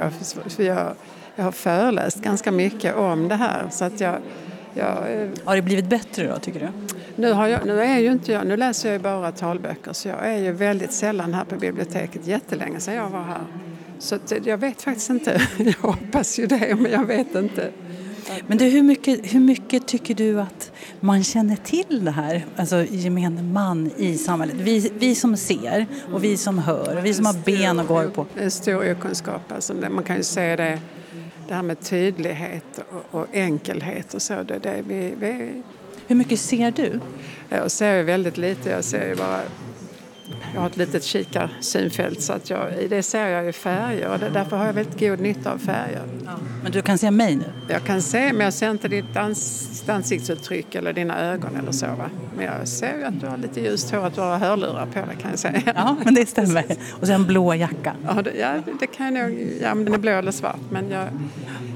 [0.48, 0.94] för jag,
[1.40, 3.68] jag har föreläst ganska mycket om det här.
[3.70, 4.16] Så att jag,
[4.74, 6.68] jag, eh, har det blivit bättre då tycker du?
[7.16, 10.08] Nu, har jag, nu, är ju inte jag, nu läser jag ju bara talböcker så
[10.08, 13.40] jag är ju väldigt sällan här på biblioteket, jättelänge sedan jag var här.
[13.98, 15.42] Så jag vet faktiskt inte.
[15.58, 17.70] Jag hoppas ju det, men jag vet inte.
[18.46, 22.84] Men du, hur mycket, hur mycket tycker du att man känner till det här, alltså
[22.90, 24.56] gemene man i samhället?
[24.58, 28.10] Vi, vi som ser och vi som hör och vi som har ben att gå
[28.10, 28.26] på.
[28.36, 29.52] En stor okunskap.
[29.52, 30.80] Alltså, man kan ju se det,
[31.50, 32.80] det här med tydlighet
[33.10, 34.42] och, enkelhet och så.
[34.42, 35.62] Det, det, vi, vi...
[36.06, 37.00] Hur mycket ser du?
[37.48, 38.70] Jag ser väldigt lite.
[38.70, 39.40] Jag ser ju bara
[40.54, 44.18] jag har ett litet kikarsynfält så att jag, i det ser jag ju färger och
[44.18, 46.02] det, därför har jag väldigt god nytta av färger.
[46.24, 46.32] Ja.
[46.62, 47.44] Men du kan se mig nu?
[47.68, 51.86] Jag kan se, men jag ser inte ditt ans, ansiktsuttryck eller dina ögon eller så.
[51.86, 52.10] Va?
[52.36, 54.98] Men jag ser ju att du har lite ljust hår, att du har hörlurar på
[54.98, 55.62] dig kan jag säga.
[55.76, 56.64] Ja, men det stämmer.
[57.00, 57.94] Och så en blå jacka.
[58.06, 59.48] Ja, det, ja, det kan jag nog.
[59.62, 60.60] Ja, men den är blå eller svart.
[60.70, 61.08] Men jag,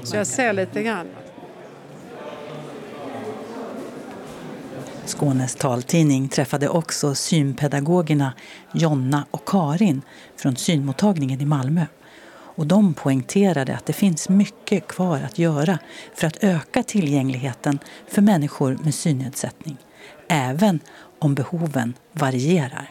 [0.03, 1.05] så jag ser lite grann.
[5.05, 8.33] Skånes taltidning träffade också synpedagogerna
[8.73, 10.01] Jonna och Karin
[10.35, 11.85] från synmottagningen i Malmö.
[12.29, 15.79] Och de poängterade att det finns mycket kvar att göra
[16.13, 19.77] för att öka tillgängligheten för människor med synnedsättning,
[20.27, 20.79] även
[21.19, 22.89] om behoven varierar.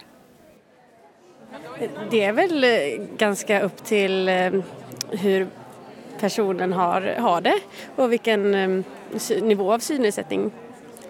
[2.10, 2.70] Det är väl eh,
[3.16, 4.52] ganska upp till eh,
[5.10, 5.48] hur
[6.20, 7.58] personen har, har det
[7.96, 8.84] och vilken eh,
[9.42, 10.50] nivå av synnedsättning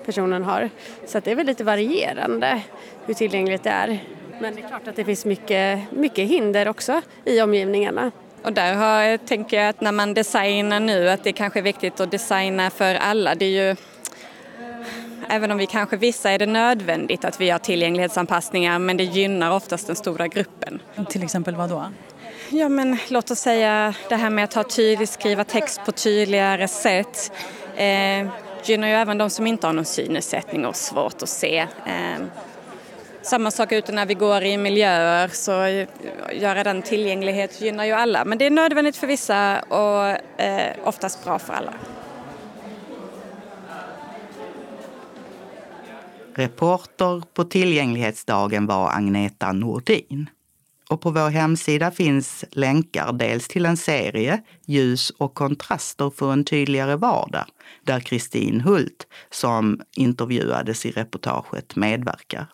[0.06, 0.70] personen har.
[1.06, 2.60] Så det är väl lite varierande
[3.06, 3.98] hur tillgängligt det är.
[4.40, 8.10] Men det är klart att det finns mycket, mycket hinder också i omgivningarna.
[8.42, 12.00] Och där har, tänker jag att när man designar nu att det kanske är viktigt
[12.00, 13.34] att designa för alla.
[13.34, 13.76] Det är ju,
[15.28, 19.50] även om vi kanske vissa är det nödvändigt att vi har tillgänglighetsanpassningar men det gynnar
[19.50, 20.82] oftast den stora gruppen.
[21.08, 21.84] Till exempel vad då?
[22.50, 26.68] Ja men låt oss säga det här med att ha tydligt, skriva text på tydligare
[26.68, 27.32] sätt.
[27.76, 28.28] Eh,
[28.68, 31.66] gynnar ju även de som inte har någon synnedsättning och svårt att se.
[31.86, 32.30] Ehm,
[33.22, 35.52] samma sak ute när vi går i miljöer så
[36.32, 38.24] göra den tillgänglighet gynnar ju alla.
[38.24, 41.74] Men det är nödvändigt för vissa och eh, oftast bra för alla.
[46.34, 50.28] Reporter på tillgänglighetsdagen var Agneta Nordin.
[50.90, 56.44] Och på vår hemsida finns länkar dels till en serie, Ljus och kontraster för en
[56.44, 57.44] tydligare vardag,
[57.84, 62.46] där Kristin Hult, som intervjuades i reportaget, medverkar.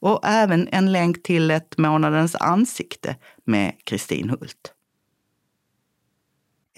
[0.00, 4.74] Och även en länk till ett månadens ansikte med Kristin Hult.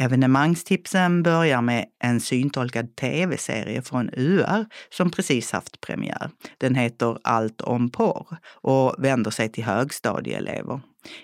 [0.00, 6.30] Evenemangstipsen börjar med en syntolkad tv-serie från UR som precis haft premiär.
[6.58, 10.80] Den heter Allt om porr och vänder sig till högstadieelever.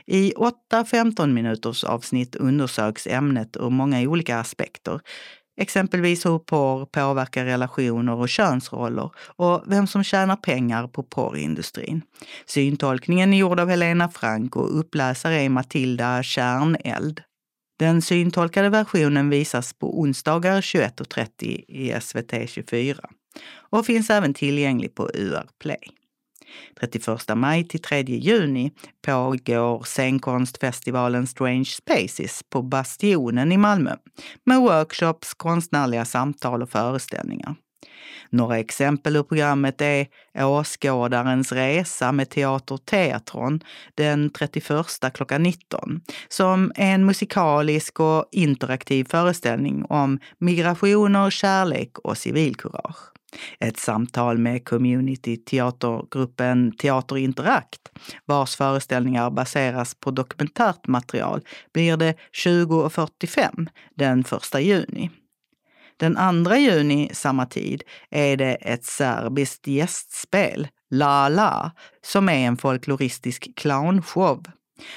[0.07, 5.01] I åtta 15 minuters avsnitt undersöks ämnet ur många olika aspekter.
[5.61, 12.03] Exempelvis hur porr påverkar relationer och könsroller och vem som tjänar pengar på porrindustrin.
[12.47, 17.21] Syntolkningen är gjord av Helena Frank och uppläsare är Matilda Kärneld.
[17.79, 23.09] Den syntolkade versionen visas på onsdagar 21.30 i SVT 24
[23.71, 25.91] och finns även tillgänglig på UR Play.
[26.81, 28.73] 31 maj till 3 juni
[29.07, 33.97] pågår scenkonstfestivalen Strange Spaces på Bastionen i Malmö
[34.45, 37.55] med workshops, konstnärliga samtal och föreställningar.
[38.31, 40.07] Några exempel ur programmet är
[40.39, 43.61] Åskådarens resa med Teater Teatron
[43.95, 52.19] den 31 klockan 19 som är en musikalisk och interaktiv föreställning om migrationer, kärlek och
[52.19, 53.16] civilkurage.
[53.61, 57.81] Ett samtal med community-teatergruppen Teater Interakt,
[58.25, 61.41] vars föreställningar baseras på dokumentärt material,
[61.73, 62.15] blir det
[62.45, 64.27] 20.45 den 1
[64.61, 65.11] juni.
[65.97, 71.71] Den 2 juni samma tid är det ett serbiskt gästspel, La La,
[72.03, 74.43] som är en folkloristisk clownshow.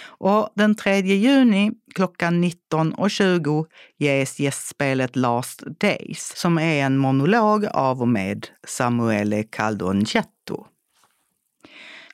[0.05, 3.65] Och den 3 juni klockan 19.20
[3.97, 10.65] ges gästspelet Last Days som är en monolog av och med Samuele Caldongetto.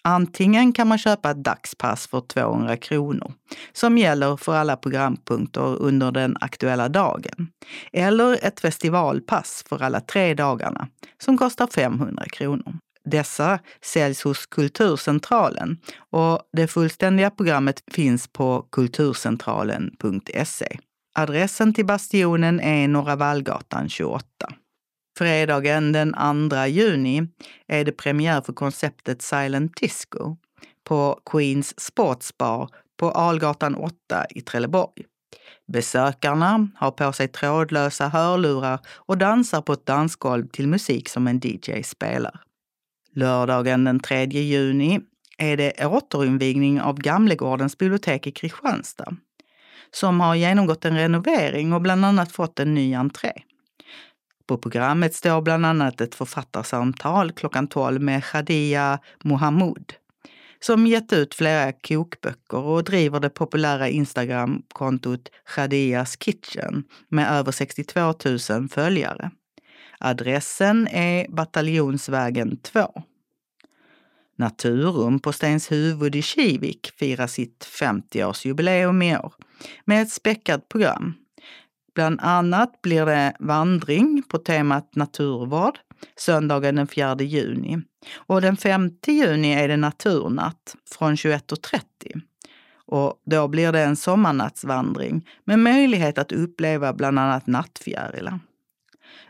[0.08, 3.34] Antingen kan man köpa ett dagspass för 200 kronor
[3.74, 7.48] som gäller för alla programpunkter under den aktuella dagen.
[7.94, 10.88] Eller ett festivalpass för alla tre dagarna
[11.24, 12.74] som kostar 500 kronor.
[13.06, 15.78] Dessa säljs hos Kulturcentralen
[16.12, 20.78] och det fullständiga programmet finns på kulturcentralen.se.
[21.16, 24.26] Adressen till Bastionen är Norra Vallgatan 28.
[25.18, 26.16] Fredagen den
[26.50, 27.28] 2 juni
[27.68, 30.38] är det premiär för konceptet Silent Disco
[30.84, 33.94] på Queens Sportsbar på Algatan 8
[34.30, 35.06] i Trelleborg.
[35.68, 41.42] Besökarna har på sig trådlösa hörlurar och dansar på ett dansgolv till musik som en
[41.44, 42.45] DJ spelar.
[43.16, 45.00] Lördagen den 3 juni
[45.38, 49.16] är det återinvigning av Gamlegårdens bibliotek i Kristianstad
[49.92, 53.32] som har genomgått en renovering och bland annat fått en ny entré.
[54.48, 59.94] På programmet står bland annat ett författarsamtal klockan 12 med Shadia Mohamud
[60.60, 68.14] som gett ut flera kokböcker och driver det populära Instagramkontot Shadias Kitchen med över 62
[68.50, 69.32] 000 följare.
[70.00, 73.04] Adressen är Bataljonsvägen 2.
[74.38, 79.34] Naturum på Stenshuvud i Kivik firar sitt 50-årsjubileum i år
[79.86, 81.14] med ett späckat program.
[81.96, 85.80] Bland annat blir det vandring på temat naturvård
[86.20, 87.78] söndagen den 4 juni.
[88.16, 92.22] Och den 5 juni är det naturnatt från 21.30.
[92.88, 98.40] Och då blir det en sommarnattsvandring med möjlighet att uppleva bland annat nattfjärilar.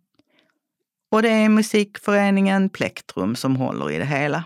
[1.12, 4.44] Och det är musikföreningen Plektrum som håller i det hela.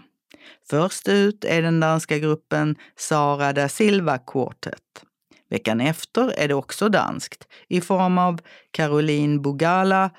[0.69, 5.03] Först ut är den danska gruppen Sara da Silva Quartet.
[5.49, 10.11] Veckan efter är det också danskt i form av Caroline Bugala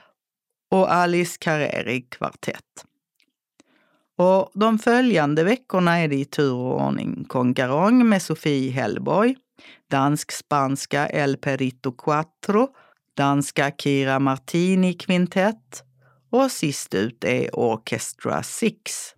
[0.70, 2.84] och Alice Carreri kvartett.
[4.20, 9.36] Och de följande veckorna är det i tur och ordning Concarong med Sofie Hellborg,
[9.90, 12.68] dansk-spanska El Perito Quattro,
[13.16, 15.82] danska Kira Martini Quintett
[16.30, 19.14] och sist ut är Orchestra Six.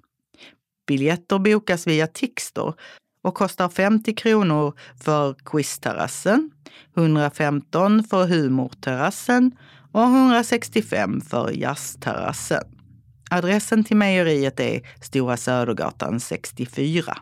[0.86, 2.74] Biljetter bokas via Tixter
[3.22, 4.74] och kostar 50 kronor
[5.04, 6.50] för quizterrassen,
[6.96, 9.50] 115 för humorterrassen
[9.92, 12.71] och 165 för jazzterrassen.
[13.32, 17.16] Adressen till mejeriet är Stora Södergatan 64.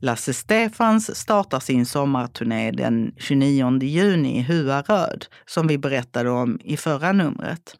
[0.00, 6.60] Lasse Stefans startar sin sommarturné den 29 juni i Hua Röd, som vi berättade om
[6.64, 7.76] i förra numret.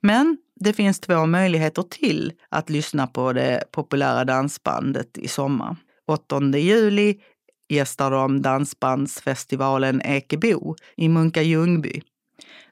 [0.00, 5.76] Men det finns två möjligheter till att lyssna på det populära dansbandet i sommar.
[6.06, 7.20] 8 juli
[7.68, 12.02] gästar de dansbandsfestivalen Ekebo i Munka Ljungby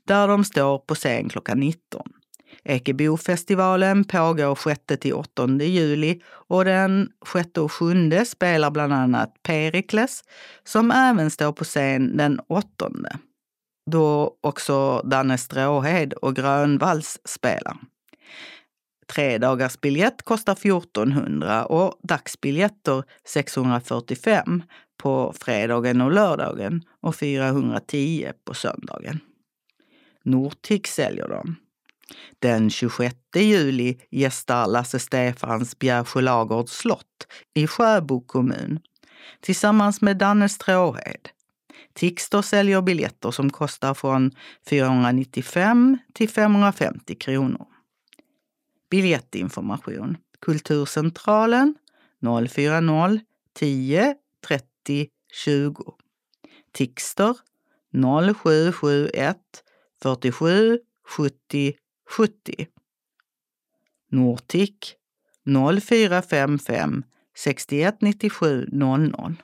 [0.06, 2.02] där de står på scen klockan 19.
[2.64, 10.24] Ekebofestivalen pågår 6 till 8 juli och den 6 och 7 spelar bland annat Perikles
[10.64, 12.90] som även står på scen den 8.
[13.90, 17.76] Då också Danne Stråhed och Grönvalls spelar.
[19.06, 24.62] Tre dagars biljett kostar 1400 och dagsbiljetter 645
[24.96, 29.20] på fredagen och lördagen och 410 på söndagen.
[30.22, 31.56] Nortic säljer dem.
[32.38, 38.78] Den 26 juli gästar Lasse Stefans Bjärsjölagårds slott i Sjöbo kommun
[39.40, 41.28] tillsammans med Danne Stråhed.
[41.94, 44.30] Tixter säljer biljetter som kostar från
[44.68, 47.66] 495 till 550 kronor.
[48.90, 51.74] Biljettinformation Kulturcentralen
[52.48, 53.20] 040
[53.54, 54.14] 10
[54.46, 55.94] 30 20.
[56.72, 57.34] Tixter
[57.92, 59.36] 0771
[60.02, 60.78] 47
[61.08, 61.74] 70
[62.08, 62.66] 70.
[64.10, 64.94] Nortic
[65.44, 67.02] 0455
[67.36, 69.42] 6197 00.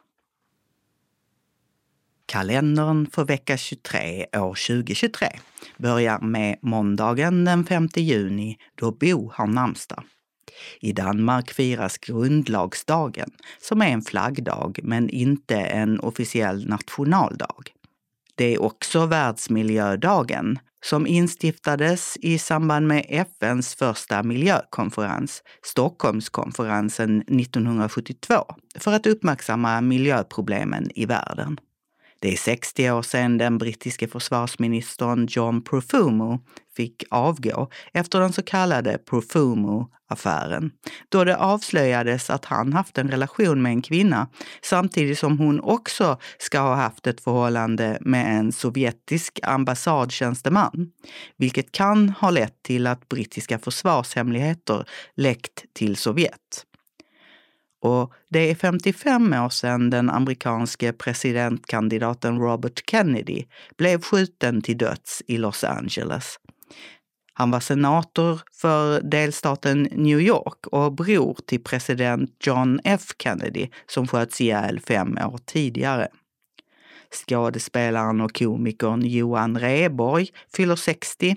[2.26, 5.28] Kalendern för vecka 23 år 2023
[5.76, 10.04] börjar med måndagen den 5 juni då Bo har namnsdag.
[10.80, 17.72] I Danmark firas grundlagsdagen som är en flaggdag men inte en officiell nationaldag.
[18.34, 28.34] Det är också världsmiljödagen som instiftades i samband med FNs första miljökonferens, Stockholmskonferensen 1972,
[28.78, 31.58] för att uppmärksamma miljöproblemen i världen.
[32.22, 36.38] Det är 60 år sedan den brittiske försvarsministern John Profumo
[36.76, 40.70] fick avgå efter den så kallade Profumo-affären,
[41.08, 44.28] då det avslöjades att han haft en relation med en kvinna
[44.64, 50.90] samtidigt som hon också ska ha haft ett förhållande med en sovjetisk ambassadtjänsteman,
[51.36, 54.84] vilket kan ha lett till att brittiska försvarshemligheter
[55.16, 56.66] läckt till Sovjet.
[57.82, 63.44] Och det är 55 år sedan den amerikanske presidentkandidaten Robert Kennedy
[63.78, 66.36] blev skjuten till döds i Los Angeles.
[67.34, 74.06] Han var senator för delstaten New York och bror till president John F Kennedy som
[74.06, 76.08] sköts ihjäl fem år tidigare.
[77.10, 81.36] Skådespelaren och komikern Johan Rheborg fyller 60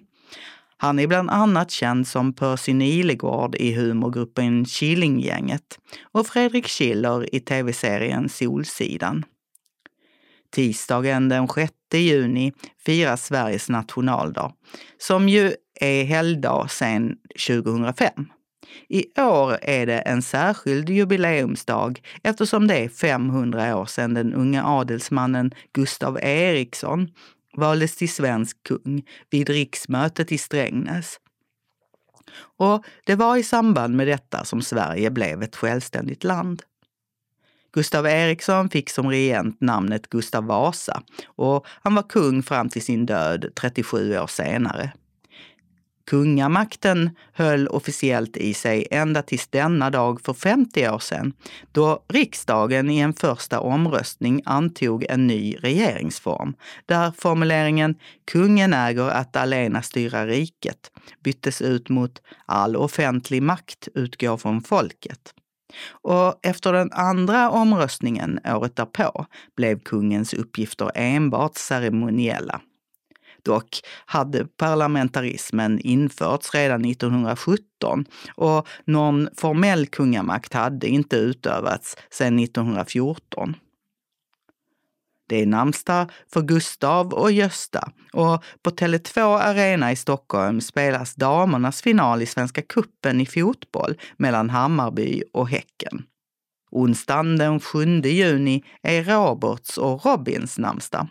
[0.86, 5.80] han är bland annat känd som Percy Nilegård i humorgruppen Killinggänget
[6.12, 9.26] och Fredrik Schiller i tv-serien Solsidan.
[10.52, 12.54] Tisdagen den 6 juni
[12.86, 14.54] firas Sveriges nationaldag,
[14.98, 17.16] som ju är helgdag sedan
[17.48, 18.12] 2005.
[18.90, 24.64] I år är det en särskild jubileumsdag eftersom det är 500 år sedan den unge
[24.64, 27.10] adelsmannen Gustav Eriksson
[27.58, 31.20] valdes till svensk kung vid riksmötet i Strängnäs.
[32.58, 36.64] Och det var i samband med detta som Sverige blev ett självständigt land.
[37.74, 43.06] Gustav Eriksson fick som regent namnet Gustav Vasa och han var kung fram till sin
[43.06, 44.92] död 37 år senare.
[46.06, 51.34] Kungamakten höll officiellt i sig ända tills denna dag för 50 år sedan,
[51.72, 56.54] då riksdagen i en första omröstning antog en ny regeringsform,
[56.86, 57.96] där formuleringen
[58.32, 60.92] “kungen äger att alena styra riket”
[61.24, 65.34] byttes ut mot “all offentlig makt utgår från folket”.
[65.90, 69.26] Och efter den andra omröstningen året därpå
[69.58, 72.62] blev kungens uppgifter enbart ceremoniella.
[73.46, 83.56] Dock hade parlamentarismen införts redan 1917 och någon formell kungamakt hade inte utövats sedan 1914.
[85.28, 91.82] Det är namnsdag för Gustav och Gösta och på Tele2 Arena i Stockholm spelas damernas
[91.82, 96.04] final i Svenska kuppen i fotboll mellan Hammarby och Häcken.
[96.72, 101.08] Onsdagen den 7 juni är Roberts och Robins namnsdag.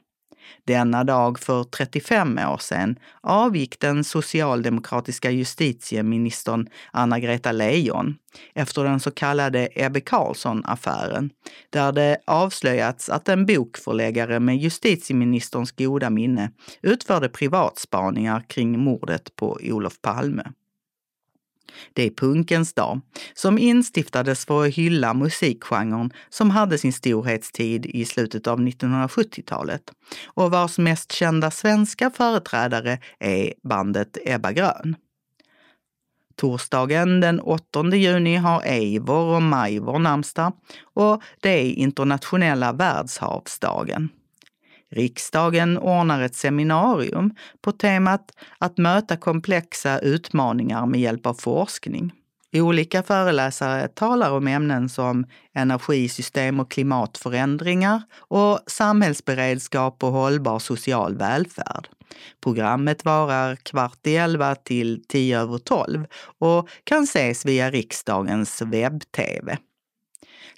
[0.66, 8.16] Denna dag för 35 år sedan avgick den socialdemokratiska justitieministern Anna-Greta Leijon
[8.54, 11.30] efter den så kallade Ebbe Carlsson-affären,
[11.70, 16.50] där det avslöjats att en bokförläggare med justitieministerns goda minne
[16.82, 20.44] utförde privatspaningar kring mordet på Olof Palme.
[21.92, 23.00] Det är punkens dag,
[23.34, 29.82] som instiftades för att hylla musikgenren som hade sin storhetstid i slutet av 1970-talet
[30.26, 34.96] och vars mest kända svenska företrädare är bandet Ebba Grön.
[36.36, 40.52] Torsdagen den 8 juni har Eivor och Majvor namnsdag
[40.94, 44.08] och det är internationella världshavsdagen.
[44.94, 52.12] Riksdagen ordnar ett seminarium på temat att möta komplexa utmaningar med hjälp av forskning.
[52.52, 61.88] Olika föreläsare talar om ämnen som energisystem och klimatförändringar och samhällsberedskap och hållbar social välfärd.
[62.42, 66.06] Programmet varar kvart i elva till tio över tolv
[66.38, 69.58] och kan ses via riksdagens webb-tv.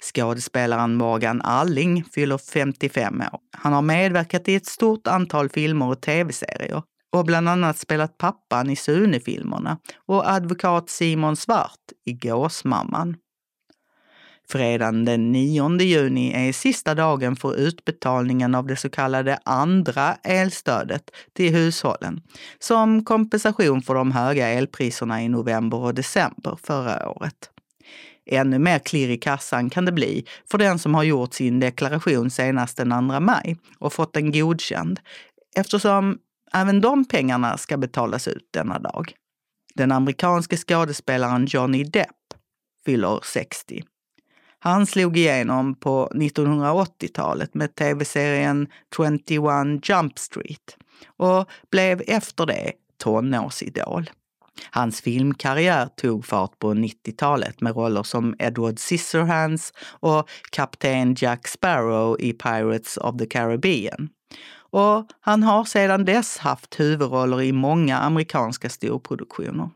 [0.01, 3.39] Skådespelaren Morgan Alling fyller 55 år.
[3.51, 6.83] Han har medverkat i ett stort antal filmer och tv-serier
[7.13, 13.15] och bland annat spelat pappan i Sune-filmerna och advokat Simon Svart i Gåsmamman.
[14.49, 21.11] Fredagen den 9 juni är sista dagen för utbetalningen av det så kallade andra elstödet
[21.33, 22.21] till hushållen
[22.59, 27.49] som kompensation för de höga elpriserna i november och december förra året.
[28.29, 32.29] Ännu mer klirr i kassan kan det bli för den som har gjort sin deklaration
[32.29, 34.99] senast den 2 maj och fått den godkänd
[35.55, 36.17] eftersom
[36.53, 39.13] även de pengarna ska betalas ut denna dag.
[39.75, 42.33] Den amerikanske skådespelaren Johnny Depp
[42.85, 43.83] fyller 60.
[44.59, 50.77] Han slog igenom på 1980-talet med tv-serien 21 Jump Street
[51.17, 54.09] och blev efter det tonårsidol.
[54.71, 62.21] Hans filmkarriär tog fart på 90-talet med roller som Edward Scissorhands och kapten Jack Sparrow
[62.21, 64.09] i Pirates of the Caribbean.
[64.69, 69.69] Och han har sedan dess haft huvudroller i många amerikanska storproduktioner.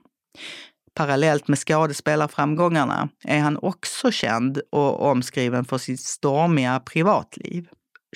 [0.93, 7.67] Parallellt med skådespelarframgångarna är han också känd och omskriven för sitt stormiga privatliv.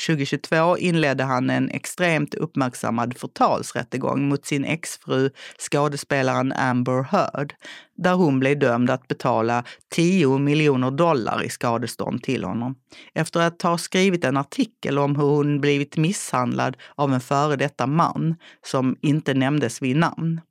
[0.08, 5.30] 2022 inledde han en extremt uppmärksammad förtalsrättegång mot sin exfru
[5.60, 7.54] skådespelaren Amber Heard,
[7.98, 12.76] där hon blev dömd att betala 10 miljoner dollar i skadestånd till honom
[13.14, 17.88] efter att ha skrivit en artikel om hur hon blivit misshandlad av en före detta
[17.88, 18.36] man
[18.66, 20.42] som inte nämndes vid namn.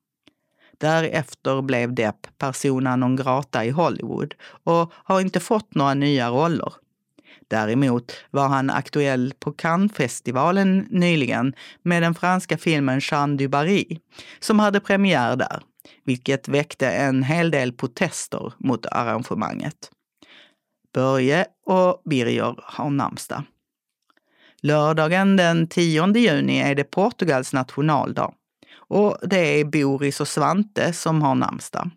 [0.79, 4.35] Därefter blev Depp persona non grata i Hollywood
[4.65, 6.73] och har inte fått några nya roller.
[7.55, 13.99] Däremot var han aktuell på Cannesfestivalen nyligen med den franska filmen Jean du Barry
[14.41, 15.63] som hade premiär där,
[16.05, 19.91] vilket väckte en hel del protester mot arrangemanget.
[20.95, 23.43] Börje och Birger har namnsdag.
[24.63, 28.33] Lördagen den 10 juni är det Portugals nationaldag
[28.77, 31.91] och det är Boris och Svante som har namnsdag.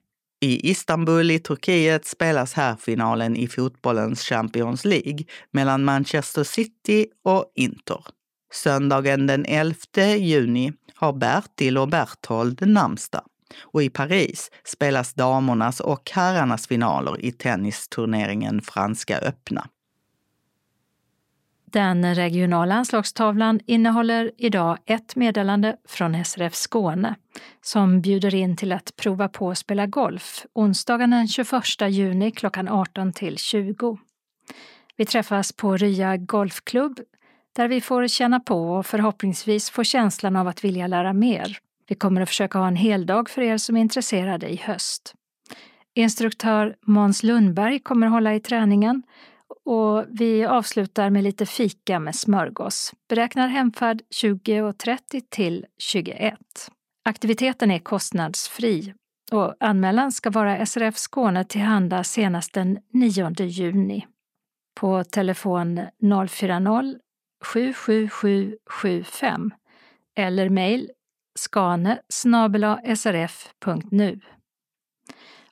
[0.48, 7.52] I Istanbul i Turkiet spelas här finalen i fotbollens Champions League mellan Manchester City och
[7.56, 8.06] Inter.
[8.54, 9.76] Söndagen den 11
[10.18, 13.24] juni har Bertil och Berthold namnsdag
[13.62, 19.68] och i Paris spelas damernas och herrarnas finaler i tennisturneringen Franska öppna.
[21.72, 27.16] Den regionala anslagstavlan innehåller idag ett meddelande från SRF Skåne
[27.62, 31.52] som bjuder in till att prova på att spela golf onsdagen den 21
[31.90, 33.98] juni klockan 18 till 20.
[34.98, 37.00] Vi träffas på Rya Golfklubb
[37.56, 41.58] där vi får känna på och förhoppningsvis få känslan av att vilja lära mer.
[41.88, 45.14] Vi kommer att försöka ha en heldag för er som är intresserade i höst.
[45.94, 49.04] Instruktör Måns Lundberg kommer hålla i träningen
[49.68, 52.94] och vi avslutar med lite fika med smörgås.
[53.10, 56.40] Beräknar hemfärd 20.30 till 21.
[57.06, 58.94] Aktiviteten är kostnadsfri
[59.32, 64.08] och anmälan ska vara SRF Skåne tillhanda senast den 9 juni.
[64.80, 65.80] På telefon
[66.30, 66.96] 040
[67.46, 69.52] 77775
[70.18, 70.92] eller mejl
[71.40, 72.00] skane
[72.96, 74.20] srf.nu.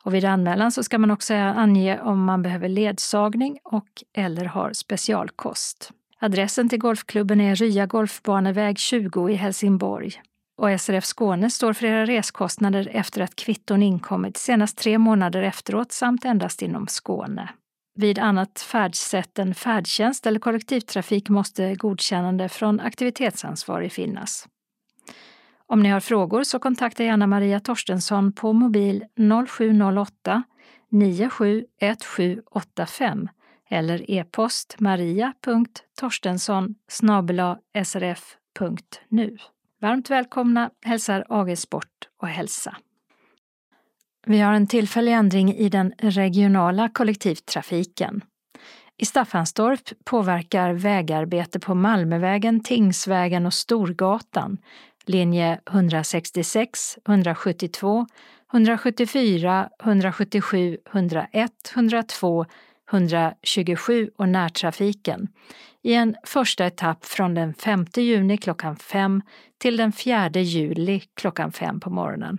[0.05, 4.73] Och vid anmälan så ska man också ange om man behöver ledsagning och eller har
[4.73, 5.91] specialkost.
[6.19, 10.13] Adressen till golfklubben är Rya Golfbaneväg 20 i Helsingborg.
[10.61, 15.91] Och SRF Skåne står för era reskostnader efter att kvitton inkommit senast tre månader efteråt
[15.91, 17.49] samt endast inom Skåne.
[17.95, 24.47] Vid annat färdsätt än färdtjänst eller kollektivtrafik måste godkännande från aktivitetsansvarig finnas.
[25.67, 29.03] Om ni har frågor så kontakta gärna Maria Torstensson på mobil
[29.47, 30.43] 0708
[30.91, 33.29] 971785
[33.69, 36.75] eller e-post maria.torstensson
[37.85, 39.37] srf.nu.
[39.81, 42.77] Varmt välkomna hälsar AG Sport och Hälsa.
[44.27, 48.21] Vi har en tillfällig ändring i den regionala kollektivtrafiken.
[48.97, 54.57] I Staffanstorp påverkar vägarbete på Malmövägen, Tingsvägen och Storgatan
[55.09, 58.05] linje 166, 172,
[58.53, 62.45] 174, 177, 101, 102,
[62.91, 65.27] 127 och närtrafiken
[65.83, 69.21] i en första etapp från den 5 juni klockan 5
[69.57, 72.37] till den 4 juli klockan 5 på morgonen.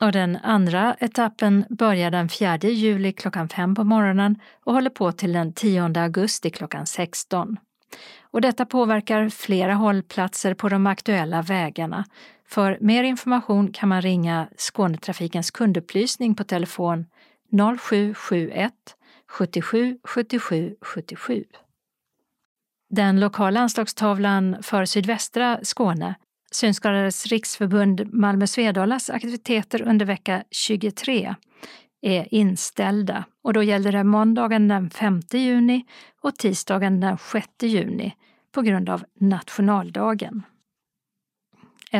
[0.00, 5.12] Och den andra etappen börjar den 4 juli klockan 5 på morgonen och håller på
[5.12, 7.56] till den 10 augusti klockan 16.
[8.32, 12.04] Och detta påverkar flera hållplatser på de aktuella vägarna.
[12.48, 17.06] För mer information kan man ringa Skånetrafikens kundupplysning på telefon
[17.80, 18.72] 0771
[19.28, 21.44] 77 77 77.
[22.90, 26.14] Den lokala anslagstavlan för sydvästra Skåne,
[26.52, 31.34] Synskadades riksförbund Malmö Svedalas aktiviteter under vecka 23
[32.02, 35.84] är inställda och då gäller det måndagen den 5 juni
[36.20, 38.14] och tisdagen den 6 juni
[38.52, 40.42] på grund av nationaldagen.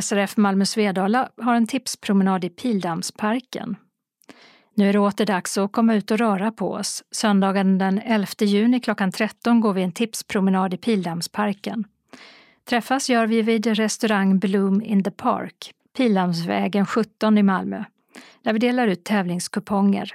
[0.02, 3.76] SRF Malmö Svedala har en tipspromenad i Pildammsparken.
[4.74, 7.04] Nu är det åter dags att komma ut och röra på oss.
[7.10, 11.84] Söndagen den 11 juni klockan 13 går vi en tipspromenad i Pildammsparken.
[12.68, 17.84] Träffas gör vi vid restaurang Bloom in the Park, Pildammsvägen 17 i Malmö,
[18.42, 20.14] där vi delar ut tävlingskuponger.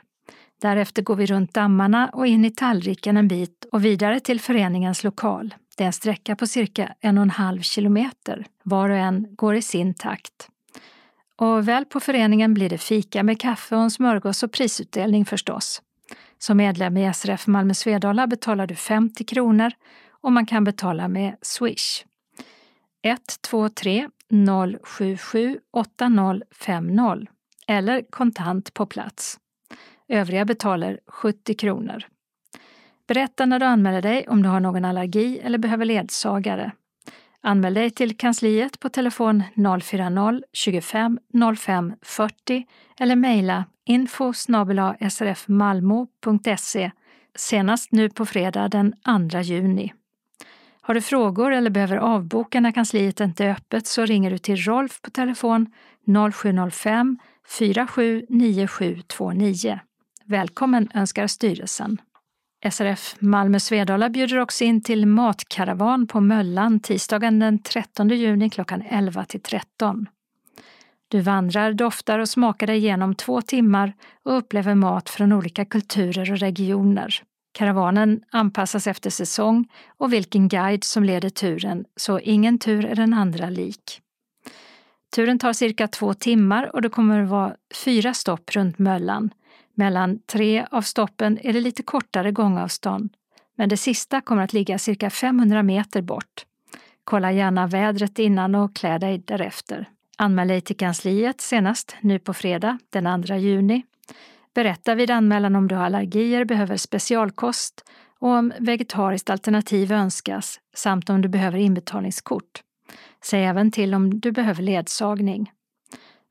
[0.65, 5.03] Därefter går vi runt dammarna och in i tallriken en bit och vidare till föreningens
[5.03, 5.55] lokal.
[5.77, 8.45] Det är en sträcka på cirka en och en halv kilometer.
[8.63, 10.49] Var och en går i sin takt.
[11.35, 15.81] Och väl på föreningen blir det fika med kaffe och en smörgås och prisutdelning förstås.
[16.37, 19.71] Som medlem i SRF Malmö Svedala betalar du 50 kronor
[20.09, 22.05] och man kan betala med Swish.
[23.03, 24.09] 123
[24.83, 27.27] 077 8050
[27.67, 29.39] eller kontant på plats.
[30.07, 32.03] Övriga betalar 70 kronor.
[33.07, 36.71] Berätta när du anmäler dig om du har någon allergi eller behöver ledsagare.
[37.41, 42.65] Anmäl dig till kansliet på telefon 040-25 05 40
[42.99, 44.33] eller mejla info
[45.09, 46.91] srfmalmo.se
[47.35, 48.93] senast nu på fredag den
[49.31, 49.93] 2 juni.
[50.81, 54.57] Har du frågor eller behöver avboka när kansliet inte är öppet så ringer du till
[54.57, 55.67] Rolf på telefon
[56.33, 57.17] 0705
[57.47, 59.79] 479729.
[60.27, 62.01] Välkommen önskar styrelsen.
[62.71, 68.83] SRF Malmö Svedala bjuder också in till matkaravan på Möllan tisdagen den 13 juni klockan
[68.89, 70.05] 11 till 13.
[71.07, 73.93] Du vandrar, doftar och smakar dig igenom två timmar
[74.23, 77.15] och upplever mat från olika kulturer och regioner.
[77.51, 83.13] Karavanen anpassas efter säsong och vilken guide som leder turen, så ingen tur är den
[83.13, 84.01] andra lik.
[85.15, 89.29] Turen tar cirka två timmar och det kommer att vara fyra stopp runt Möllan
[89.75, 93.09] mellan tre av stoppen är det lite kortare gångavstånd,
[93.55, 96.45] men det sista kommer att ligga cirka 500 meter bort.
[97.03, 99.89] Kolla gärna vädret innan och klä dig därefter.
[100.17, 103.83] Anmäl dig till kansliet senast nu på fredag den 2 juni.
[104.53, 107.83] Berätta vid anmälan om du har allergier, behöver specialkost
[108.19, 112.61] och om vegetariskt alternativ önskas samt om du behöver inbetalningskort.
[113.23, 115.51] Säg även till om du behöver ledsagning.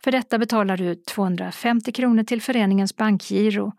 [0.04, 3.72] För detta betalar du 250 kronor till föreningens bankgiro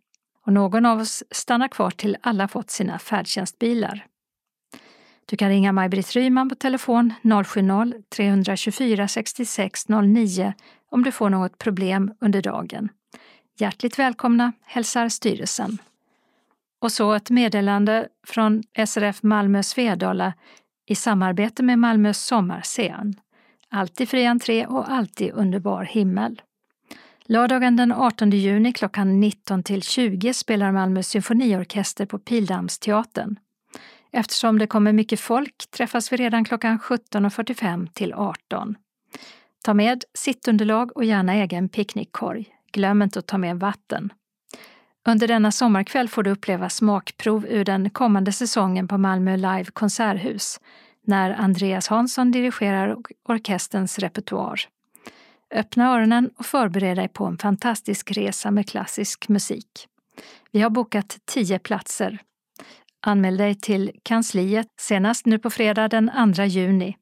[0.45, 4.06] och någon av oss stannar kvar till alla fått sina färdtjänstbilar.
[5.26, 10.53] Du kan ringa Maj-Britt Ryman på telefon 070-324 66 09
[10.91, 12.90] om du får något problem under dagen.
[13.57, 15.77] Hjärtligt välkomna hälsar styrelsen.
[16.82, 20.34] Och så ett meddelande från SRF Malmö Svedala
[20.88, 23.15] i samarbete med Malmö sommarscen.
[23.71, 26.41] Alltid fri entré och alltid underbar himmel.
[27.25, 33.35] Lördagen den 18 juni klockan 19 till 20 spelar Malmö symfoniorkester på Pildammsteatern.
[34.11, 38.75] Eftersom det kommer mycket folk träffas vi redan klockan 17.45 till 18.
[39.63, 42.45] Ta med sittunderlag och gärna egen picknickkorg.
[42.71, 44.13] Glöm inte att ta med vatten.
[45.07, 50.59] Under denna sommarkväll får du uppleva smakprov ur den kommande säsongen på Malmö Live konserthus
[51.07, 52.98] när Andreas Hansson dirigerar
[53.30, 54.60] orkesterns repertoar.
[55.53, 59.88] Öppna öronen och förbered dig på en fantastisk resa med klassisk musik.
[60.52, 62.19] Vi har bokat tio platser.
[63.02, 66.98] Anmäl dig till kansliet senast nu på fredag den 2 juni.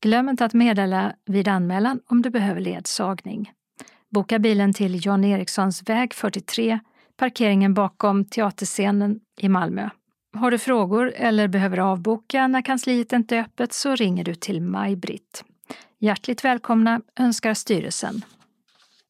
[0.00, 3.52] Glöm inte att meddela vid anmälan om du behöver ledsagning.
[4.10, 6.78] Boka bilen till Jan Erikssons väg 43,
[7.16, 9.90] parkeringen bakom teaterscenen i Malmö.
[10.34, 14.62] Har du frågor eller behöver avboka när kansliet inte är öppet så ringer du till
[14.62, 15.44] Maj-Britt.
[15.98, 18.24] Hjärtligt välkomna önskar styrelsen.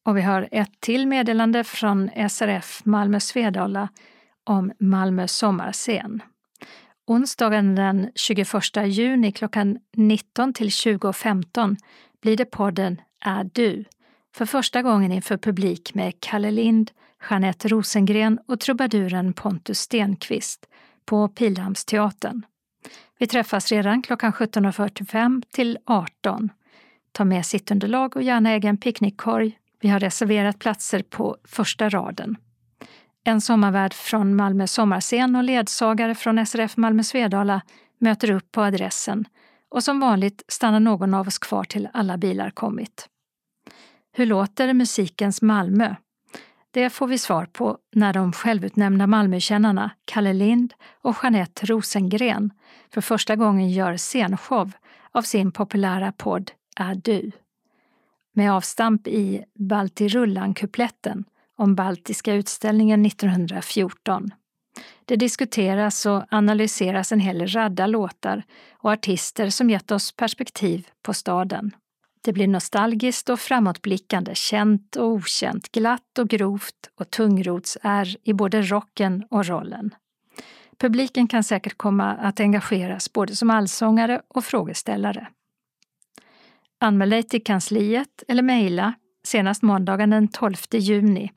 [0.05, 3.89] Och vi har ett till meddelande från SRF Malmö Svedala
[4.43, 6.21] om Malmö sommarscen.
[7.07, 8.47] Onsdagen den 21
[8.85, 11.75] juni klockan 19 till 20.15
[12.21, 13.85] blir det podden Är du?
[14.35, 16.91] För första gången inför publik med Kalle Lind,
[17.29, 20.65] Jeanette Rosengren och trubaduren Pontus Stenqvist
[21.05, 22.41] på Pildammsteatern.
[23.19, 26.49] Vi träffas redan klockan 17.45 till 18.
[27.11, 29.57] Ta med sittunderlag och gärna egen picknickkorg.
[29.81, 32.35] Vi har reserverat platser på första raden.
[33.23, 37.61] En sommarvärd från Malmö sommarscen och ledsagare från SRF Malmö Svedala
[37.99, 39.25] möter upp på adressen
[39.69, 43.07] och som vanligt stannar någon av oss kvar till alla bilar kommit.
[44.11, 45.95] Hur låter musikens Malmö?
[46.73, 52.51] Det får vi svar på när de självutnämnda Malmökännarna Kalle Lind och Jeanette Rosengren
[52.93, 54.71] för första gången gör scenshow
[55.11, 57.31] av sin populära podd Är du?
[58.35, 61.23] Med avstamp i Baltirullan-kupletten
[61.57, 64.31] om Baltiska utställningen 1914.
[65.05, 71.13] Det diskuteras och analyseras en hel radda låtar och artister som gett oss perspektiv på
[71.13, 71.71] staden.
[72.25, 78.33] Det blir nostalgiskt och framåtblickande, känt och okänt, glatt och grovt och tungrots är i
[78.33, 79.95] både rocken och rollen.
[80.77, 85.27] Publiken kan säkert komma att engageras både som allsångare och frågeställare.
[86.79, 88.93] Anmäl dig till kansliet eller mejla
[89.23, 91.31] senast måndagen den 12 juni.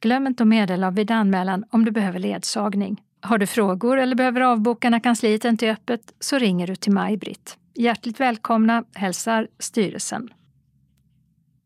[0.00, 3.02] Glöm inte att meddela vid anmälan om du behöver ledsagning.
[3.20, 6.92] Har du frågor eller behöver avboka när kansliet inte är öppet så ringer du till
[6.92, 7.58] Maj-Britt.
[7.76, 10.28] Hjärtligt välkomna hälsar styrelsen.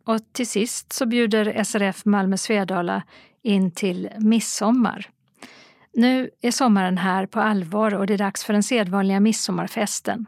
[0.05, 3.03] Och till sist så bjuder SRF Malmö Svedala
[3.43, 5.11] in till midsommar.
[5.95, 10.27] Nu är sommaren här på allvar och det är dags för den sedvanliga midsommarfesten.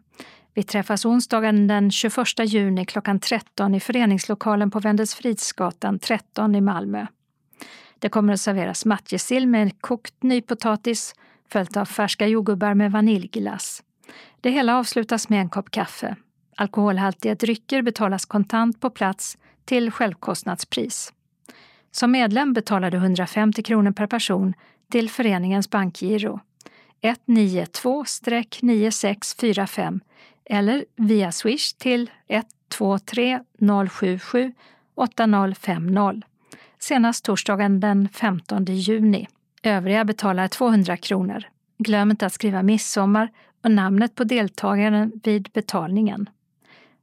[0.54, 7.06] Vi träffas onsdagen den 21 juni klockan 13 i föreningslokalen på Wendelsfridsgatan 13 i Malmö.
[7.98, 11.14] Det kommer att serveras matjessill med kokt nypotatis
[11.48, 13.82] följt av färska jordgubbar med vaniljglass.
[14.40, 16.16] Det hela avslutas med en kopp kaffe.
[16.56, 21.12] Alkoholhaltiga drycker betalas kontant på plats till självkostnadspris.
[21.90, 24.54] Som medlem betalar du 150 kronor per person
[24.90, 26.40] till föreningens bankgiro
[27.02, 30.00] 192-9645
[30.44, 33.40] eller via swish till 123
[33.90, 34.52] 077
[34.94, 36.22] 8050
[36.78, 39.28] senast torsdagen den 15 juni.
[39.62, 41.44] Övriga betalar 200 kronor.
[41.78, 43.28] Glöm inte att skriva midsommar
[43.64, 46.28] och namnet på deltagaren vid betalningen.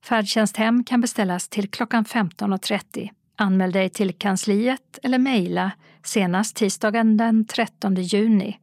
[0.05, 3.09] Färdtjänsthem kan beställas till klockan 15.30.
[3.35, 5.71] Anmäl dig till kansliet eller mejla
[6.03, 8.59] senast tisdagen den 13 juni.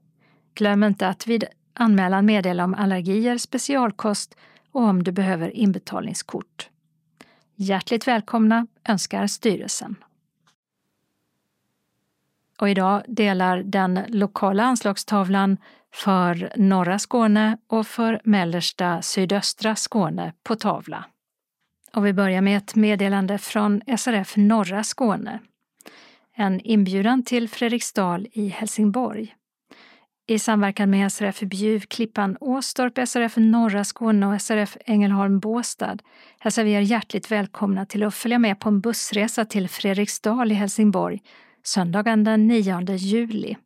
[0.55, 1.45] Glöm inte att vid
[1.75, 4.37] anmälan meddela om allergier, specialkost
[4.73, 6.69] och om du behöver inbetalningskort.
[7.57, 9.97] Hjärtligt välkomna önskar styrelsen.
[12.59, 15.57] Och idag delar den lokala anslagstavlan
[15.95, 21.05] för norra Skåne och för mellersta sydöstra Skåne på tavla.
[21.93, 25.41] Och vi börjar med ett meddelande från SRF norra Skåne.
[26.37, 29.35] En inbjudan till Fredriksdal i Helsingborg.
[30.27, 35.99] I samverkan med SRF Bjuv, Klippan, Åstorp, SRF norra Skåne och SRF Ängelholm Båstad
[36.39, 40.55] hälsar vi er hjärtligt välkomna till att följa med på en bussresa till Fredriksdal i
[40.55, 41.23] Helsingborg
[41.67, 43.57] söndagen den 9 juli.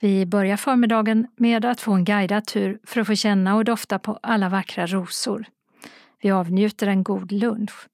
[0.00, 3.98] Vi börjar förmiddagen med att få en guidad tur för att få känna och dofta
[3.98, 5.44] på alla vackra rosor.
[6.22, 7.88] Vi avnjuter en god lunch.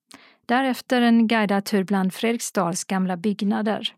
[0.47, 3.95] Därefter en guidad tur bland Fredriksdals gamla byggnader.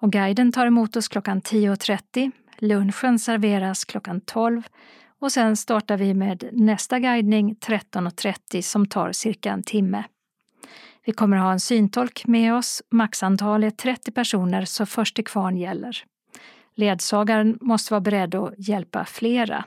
[0.00, 4.62] Och guiden tar emot oss klockan 10.30, lunchen serveras klockan 12
[5.20, 10.04] och sen startar vi med nästa guidning 13.30 som tar cirka en timme.
[11.04, 12.82] Vi kommer att ha en syntolk med oss.
[12.90, 16.04] Maxantal är 30 personer så först till kvarn gäller.
[16.78, 19.64] Ledsagaren måste vara beredd att hjälpa flera.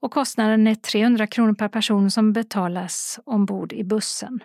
[0.00, 4.40] Och kostnaden är 300 kronor per person som betalas ombord i bussen.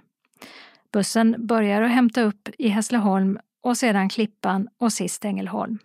[0.94, 5.80] Bussen börjar att hämta upp i Hässleholm och sedan Klippan och sist Ängelholm.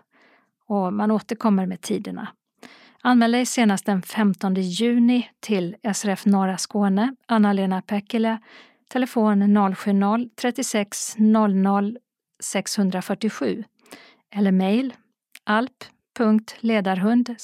[0.66, 2.28] Och man återkommer med tiderna.
[3.02, 8.38] Anmäl dig senast den 15 juni till SRF Norra Skåne, Anna-Lena Päckilä,
[8.88, 11.20] telefon 070-36
[11.62, 11.98] 00
[12.42, 13.64] 647
[14.30, 14.94] eller mejl
[15.46, 17.34] alp.ledarhund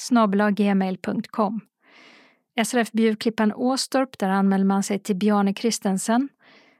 [0.56, 1.60] gmail.com.
[2.64, 6.28] SRF Bjurklippan Åstorp, där anmäler man sig till Bjarne Kristensen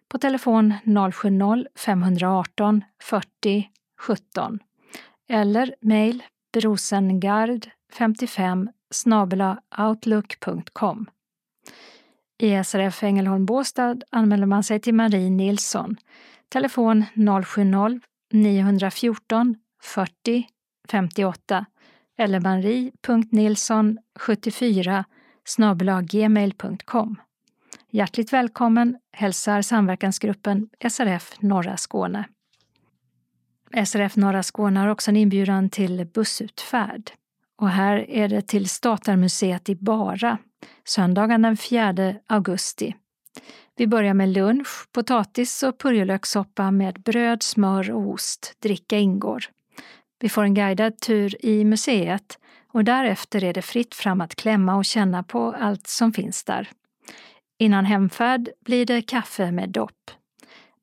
[0.08, 3.68] på telefon 070-518 40
[4.00, 4.58] 17
[5.28, 6.22] eller mejl
[6.56, 8.68] brosengard55
[9.78, 11.06] outlook.com.
[12.38, 15.96] I SRF Ängelholm Båstad anmäler man sig till Marie Nilsson.
[16.48, 20.46] Telefon 070-914 40
[20.88, 21.66] 58
[22.18, 25.04] eller marie.nilsson74
[26.02, 27.16] gmail.com.
[27.90, 32.24] Hjärtligt välkommen hälsar samverkansgruppen SRF Norra Skåne.
[33.86, 37.10] SRF Norra Skåne har också en inbjudan till bussutfärd.
[37.56, 40.38] Och här är det till Statarmuseet i Bara,
[40.84, 42.96] söndagen den 4 augusti.
[43.76, 48.56] Vi börjar med lunch, potatis och purjolökssoppa med bröd, smör och ost.
[48.58, 49.44] Dricka ingår.
[50.22, 52.38] Vi får en guidad tur i museet
[52.72, 56.70] och därefter är det fritt fram att klämma och känna på allt som finns där.
[57.58, 60.10] Innan hemfärd blir det kaffe med dopp.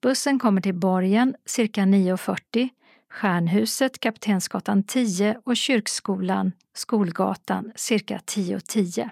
[0.02, 2.70] Bussen kommer till Borgen cirka 9.40,
[3.10, 8.60] Stjärnhuset Kaptensgatan 10 och Kyrkskolan Skolgatan cirka 10.10.
[8.60, 9.10] 10.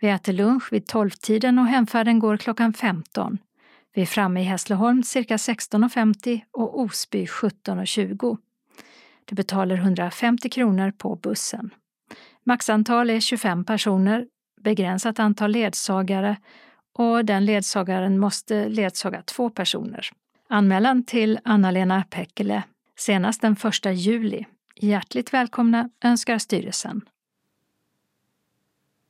[0.00, 3.38] Vi äter lunch vid 12-tiden och hemfärden går klockan 15.
[3.94, 8.38] Vi är framme i Hässleholm cirka 16.50 och Osby 17.20.
[9.24, 11.70] Du betalar 150 kronor på bussen.
[12.44, 14.26] Maxantal är 25 personer,
[14.60, 16.36] begränsat antal ledsagare
[16.94, 20.08] och den ledsagaren måste ledsaga två personer.
[20.48, 22.62] Anmälan till Anna-Lena Pekkele
[22.98, 24.46] senast den 1 juli.
[24.76, 27.00] Hjärtligt välkomna önskar styrelsen.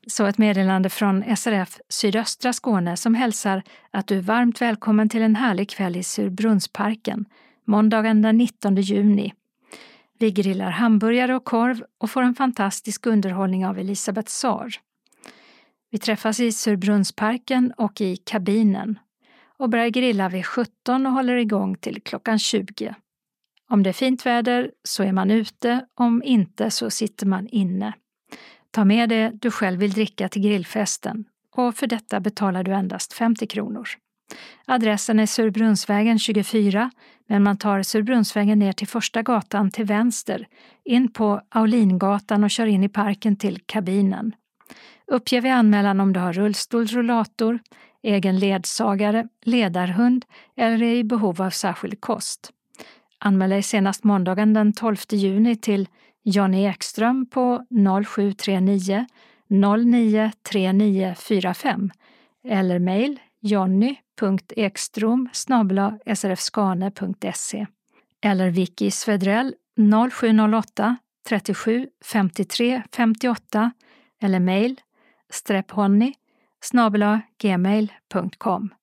[0.06, 5.22] Så ett meddelande från SRF Sydöstra Skåne som hälsar att du är varmt välkommen till
[5.22, 7.26] en härlig kväll i Surbrunnsparken
[7.70, 9.32] måndagen den 19 juni.
[10.20, 14.74] Vi grillar hamburgare och korv och får en fantastisk underhållning av Elisabeth Saar.
[15.90, 18.98] Vi träffas i Surbrunnsparken och i kabinen
[19.58, 22.94] och börjar grilla vid 17 och håller igång till klockan 20.
[23.68, 27.92] Om det är fint väder så är man ute, om inte så sitter man inne.
[28.70, 31.24] Ta med det du själv vill dricka till grillfesten
[31.56, 33.88] och för detta betalar du endast 50 kronor.
[34.66, 36.90] Adressen är Surbrunnsvägen 24,
[37.28, 40.46] men man tar Surbrunnsvägen ner till Första gatan till vänster,
[40.84, 44.34] in på Aulingatan och kör in i parken till kabinen.
[45.06, 47.58] Uppge vid anmälan om du har rullstol, rullator,
[48.02, 50.24] egen ledsagare, ledarhund
[50.56, 52.50] eller är i behov av särskild kost.
[53.18, 55.88] Anmäl dig senast måndagen den 12 juni till
[56.24, 57.66] Jonny Ekström på
[58.04, 59.06] 0739
[59.48, 61.90] 093945
[62.44, 65.28] eller mejl jonny.ekstrom
[66.14, 67.66] srfskane.se
[68.22, 69.54] eller Vicky Svedrell
[70.10, 70.96] 0708
[71.28, 73.72] 37 53 58
[74.22, 74.80] eller mejl
[75.30, 76.14] strephonny
[77.38, 78.74] gmail.com.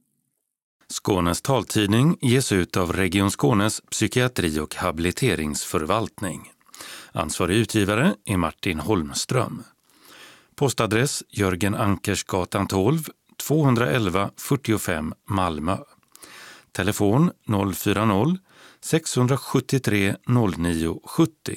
[0.88, 6.50] Skånes taltidning ges ut av Region Skånes psykiatri och habiliteringsförvaltning.
[7.12, 9.62] Ansvarig utgivare är Martin Holmström.
[10.56, 13.02] Postadress Jörgen Ankersgatan 12,
[13.46, 15.76] 211 45 Malmö.
[16.72, 21.56] Telefon 040-673 0970.